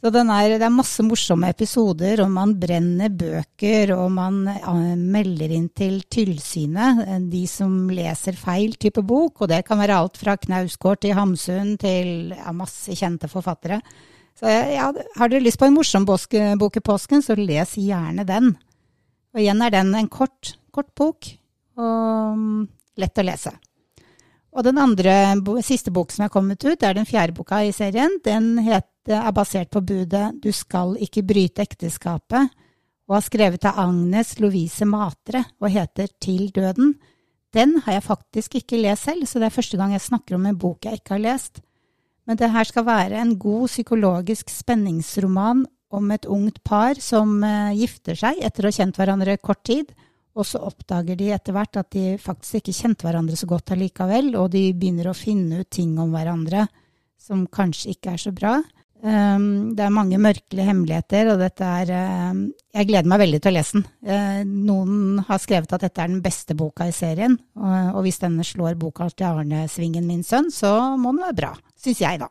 Så 0.03 0.09
er, 0.11 0.57
det 0.59 0.65
er 0.67 0.73
masse 0.73 0.99
morsomme 1.07 1.47
episoder, 1.47 2.19
og 2.25 2.31
man 2.35 2.57
brenner 2.59 3.07
bøker, 3.07 3.93
og 3.95 4.09
man 4.11 4.41
uh, 4.51 4.97
melder 4.99 5.53
inn 5.55 5.69
til 5.71 6.01
tilsynet 6.11 6.99
eh, 7.05 7.21
de 7.31 7.45
som 7.47 7.87
leser 7.87 8.35
feil 8.35 8.75
type 8.75 8.99
bok, 8.99 9.45
og 9.45 9.53
det 9.53 9.61
kan 9.63 9.79
være 9.79 10.01
alt 10.03 10.19
fra 10.19 10.35
Knausgård 10.35 11.05
til 11.05 11.15
Hamsun 11.15 11.77
til 11.79 12.35
ja, 12.35 12.51
masse 12.51 12.99
kjente 12.99 13.31
forfattere. 13.31 13.79
Så 14.35 14.51
ja, 14.51 14.91
har 14.91 15.31
dere 15.31 15.45
lyst 15.45 15.61
på 15.61 15.71
en 15.71 15.79
morsom 15.79 16.03
bok 16.03 16.35
i 16.35 16.83
påsken, 16.83 17.23
så 17.23 17.39
les 17.39 17.77
gjerne 17.79 18.27
den. 18.27 18.57
Og 19.31 19.39
igjen 19.39 19.63
er 19.63 19.71
den 19.71 19.95
en 19.95 20.11
kort, 20.11 20.57
kort 20.75 20.91
bok, 20.99 21.31
og 21.79 22.33
um, 22.35 22.65
lett 22.99 23.23
å 23.23 23.23
lese. 23.23 23.55
Og 24.53 24.67
den 24.67 24.77
andre, 24.77 25.15
siste 25.65 25.95
bok 25.95 26.11
som 26.11 26.27
er 26.27 26.33
kommet 26.33 26.59
ut, 26.67 26.75
det 26.75 26.91
er 26.91 26.99
den 26.99 27.07
fjerde 27.07 27.39
boka 27.39 27.63
i 27.63 27.71
serien. 27.71 28.19
Den 28.25 28.57
heter, 28.59 28.89
er 29.11 29.31
basert 29.35 29.69
på 29.69 29.81
budet 29.81 30.39
'Du 30.39 30.51
skal 30.51 30.95
ikke 30.95 31.23
bryte 31.23 31.61
ekteskapet', 31.61 32.49
og 33.09 33.15
er 33.17 33.21
skrevet 33.21 33.65
av 33.65 33.79
Agnes 33.79 34.39
Lovise 34.39 34.85
Matre 34.85 35.43
og 35.59 35.69
heter 35.69 36.07
'Til 36.19 36.51
døden'. 36.51 36.95
Den 37.53 37.81
har 37.85 37.93
jeg 37.93 38.03
faktisk 38.03 38.55
ikke 38.55 38.81
lest 38.81 39.03
selv, 39.03 39.25
så 39.25 39.39
det 39.39 39.45
er 39.45 39.57
første 39.59 39.77
gang 39.77 39.91
jeg 39.91 40.01
snakker 40.01 40.35
om 40.35 40.45
en 40.45 40.57
bok 40.57 40.85
jeg 40.85 40.93
ikke 40.93 41.13
har 41.17 41.19
lest. 41.19 41.61
Men 42.25 42.37
det 42.37 42.51
her 42.51 42.63
skal 42.63 42.85
være 42.85 43.21
en 43.21 43.37
god 43.37 43.67
psykologisk 43.67 44.49
spenningsroman 44.49 45.65
om 45.91 46.11
et 46.11 46.25
ungt 46.25 46.63
par 46.63 46.95
som 46.95 47.43
eh, 47.43 47.75
gifter 47.75 48.15
seg 48.15 48.39
etter 48.41 48.63
å 48.63 48.67
ha 48.67 48.71
kjent 48.71 48.95
hverandre 48.95 49.37
kort 49.37 49.63
tid 49.63 49.93
og 50.33 50.47
så 50.49 50.61
oppdager 50.65 51.17
de 51.17 51.29
etter 51.33 51.53
hvert 51.53 51.77
at 51.77 51.91
de 51.93 52.15
faktisk 52.21 52.61
ikke 52.61 52.75
kjente 52.75 53.05
hverandre 53.05 53.37
så 53.37 53.47
godt 53.49 53.73
allikevel, 53.75 54.33
og 54.39 54.49
de 54.53 54.71
begynner 54.73 55.11
å 55.11 55.17
finne 55.17 55.61
ut 55.61 55.69
ting 55.69 55.93
om 56.01 56.13
hverandre 56.13 56.65
som 57.21 57.45
kanskje 57.47 57.93
ikke 57.93 58.15
er 58.15 58.23
så 58.23 58.33
bra. 58.35 58.57
Um, 59.03 59.73
det 59.75 59.83
er 59.83 59.91
mange 59.91 60.15
mørkelige 60.15 60.63
hemmeligheter, 60.63 61.33
og 61.33 61.41
dette 61.41 61.67
er 61.67 61.89
um, 62.31 62.45
Jeg 62.71 62.87
gleder 62.87 63.09
meg 63.11 63.19
veldig 63.19 63.39
til 63.43 63.51
å 63.51 63.55
lese 63.57 63.75
den. 63.75 63.83
Uh, 64.07 64.43
noen 64.47 65.17
har 65.27 65.41
skrevet 65.43 65.75
at 65.75 65.83
dette 65.83 65.99
er 65.99 66.07
den 66.13 66.21
beste 66.23 66.55
boka 66.55 66.87
i 66.87 66.93
serien, 66.95 67.35
og, 67.59 67.97
og 67.97 68.05
hvis 68.05 68.21
denne 68.21 68.45
slår 68.47 68.77
boka 68.79 69.09
til 69.11 69.27
Arne 69.27 69.65
Svingen, 69.71 70.07
min 70.07 70.23
sønn, 70.23 70.47
så 70.55 70.71
må 70.95 71.11
den 71.11 71.25
være 71.25 71.39
bra. 71.41 71.51
Syns 71.83 71.99
jeg, 71.99 72.21
da. 72.21 72.29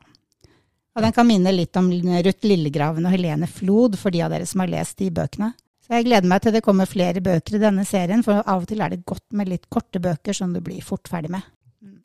Og 0.96 1.04
den 1.04 1.12
kan 1.16 1.28
minne 1.28 1.52
litt 1.52 1.76
om 1.76 1.90
Ruth 1.92 2.48
Lillegraven 2.48 3.04
og 3.08 3.12
Helene 3.12 3.48
Flod, 3.48 3.98
for 4.00 4.14
de 4.14 4.24
av 4.24 4.32
dere 4.32 4.48
som 4.48 4.64
har 4.64 4.72
lest 4.72 4.96
de 5.00 5.10
bøkene. 5.12 5.52
Så 5.82 5.98
jeg 5.98 6.06
gleder 6.06 6.28
meg 6.30 6.40
til 6.40 6.56
det 6.56 6.64
kommer 6.64 6.88
flere 6.88 7.20
bøker 7.24 7.58
i 7.58 7.62
denne 7.66 7.84
serien, 7.88 8.24
for 8.24 8.40
av 8.40 8.64
og 8.64 8.70
til 8.70 8.80
er 8.80 8.94
det 8.94 9.02
godt 9.04 9.26
med 9.36 9.52
litt 9.52 9.68
korte 9.72 10.00
bøker 10.00 10.36
som 10.36 10.56
du 10.56 10.60
blir 10.64 10.80
fort 10.84 11.10
ferdig 11.10 11.32
med. 11.34 11.44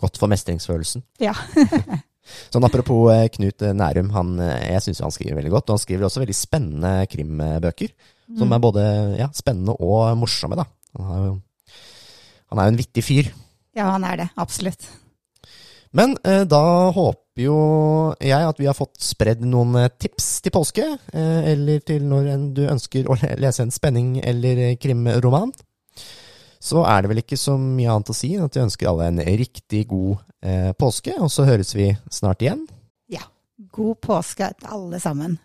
Godt 0.01 0.19
for 0.19 0.27
mestringsfølelsen. 0.31 1.07
Ja. 1.23 1.35
sånn 2.53 2.67
apropos 2.67 3.07
eh, 3.13 3.25
Knut 3.33 3.65
Nærum, 3.77 4.11
han, 4.15 4.37
eh, 4.43 4.69
jeg 4.73 4.85
syns 4.87 5.03
han 5.05 5.15
skriver 5.15 5.39
veldig 5.39 5.55
godt. 5.55 5.69
Og 5.69 5.77
han 5.77 5.83
skriver 5.83 6.07
også 6.07 6.23
veldig 6.23 6.37
spennende 6.37 6.93
krimbøker. 7.11 7.91
Mm. 8.27 8.39
Som 8.41 8.53
er 8.53 8.63
både 8.63 8.85
ja, 9.19 9.29
spennende 9.35 9.77
og 9.79 10.17
morsomme, 10.19 10.59
da. 10.59 10.67
Han 10.97 11.11
er 11.15 11.27
jo 11.29 11.35
han 12.47 12.61
er 12.61 12.67
jo 12.67 12.73
en 12.73 12.79
vittig 12.79 13.03
fyr. 13.03 13.29
Ja, 13.75 13.91
han 13.93 14.05
er 14.07 14.21
det. 14.23 14.27
Absolutt. 14.39 14.87
Men 15.95 16.15
eh, 16.27 16.43
da 16.49 16.61
håper 16.95 17.43
jo 17.43 17.57
jeg 18.23 18.49
at 18.49 18.59
vi 18.59 18.67
har 18.67 18.77
fått 18.77 18.99
spredd 19.03 19.43
noen 19.45 19.75
eh, 19.79 19.91
tips 19.99 20.29
til 20.45 20.53
påske, 20.55 20.85
eh, 21.13 21.39
eller 21.53 21.83
til 21.85 22.07
når 22.07 22.29
du 22.57 22.63
ønsker 22.67 23.07
å 23.07 23.17
lese 23.39 23.65
en 23.65 23.73
spenning- 23.73 24.19
eller 24.23 24.75
krimroman. 24.81 25.53
Så 26.59 26.83
er 26.87 27.03
det 27.03 27.11
vel 27.11 27.21
ikke 27.23 27.39
så 27.39 27.57
mye 27.59 27.91
annet 27.93 28.11
å 28.11 28.17
si 28.17 28.33
enn 28.35 28.47
at 28.47 28.57
vi 28.57 28.63
ønsker 28.63 28.89
alle 28.89 29.09
en 29.11 29.21
riktig 29.21 29.85
god 29.89 30.17
eh, 30.41 30.71
påske, 30.77 31.13
og 31.21 31.31
så 31.33 31.45
høres 31.47 31.75
vi 31.77 31.91
snart 32.13 32.43
igjen. 32.45 32.65
Ja. 33.11 33.25
God 33.73 33.99
påske 34.05 34.51
til 34.57 34.69
alle 34.73 34.99
sammen. 35.01 35.37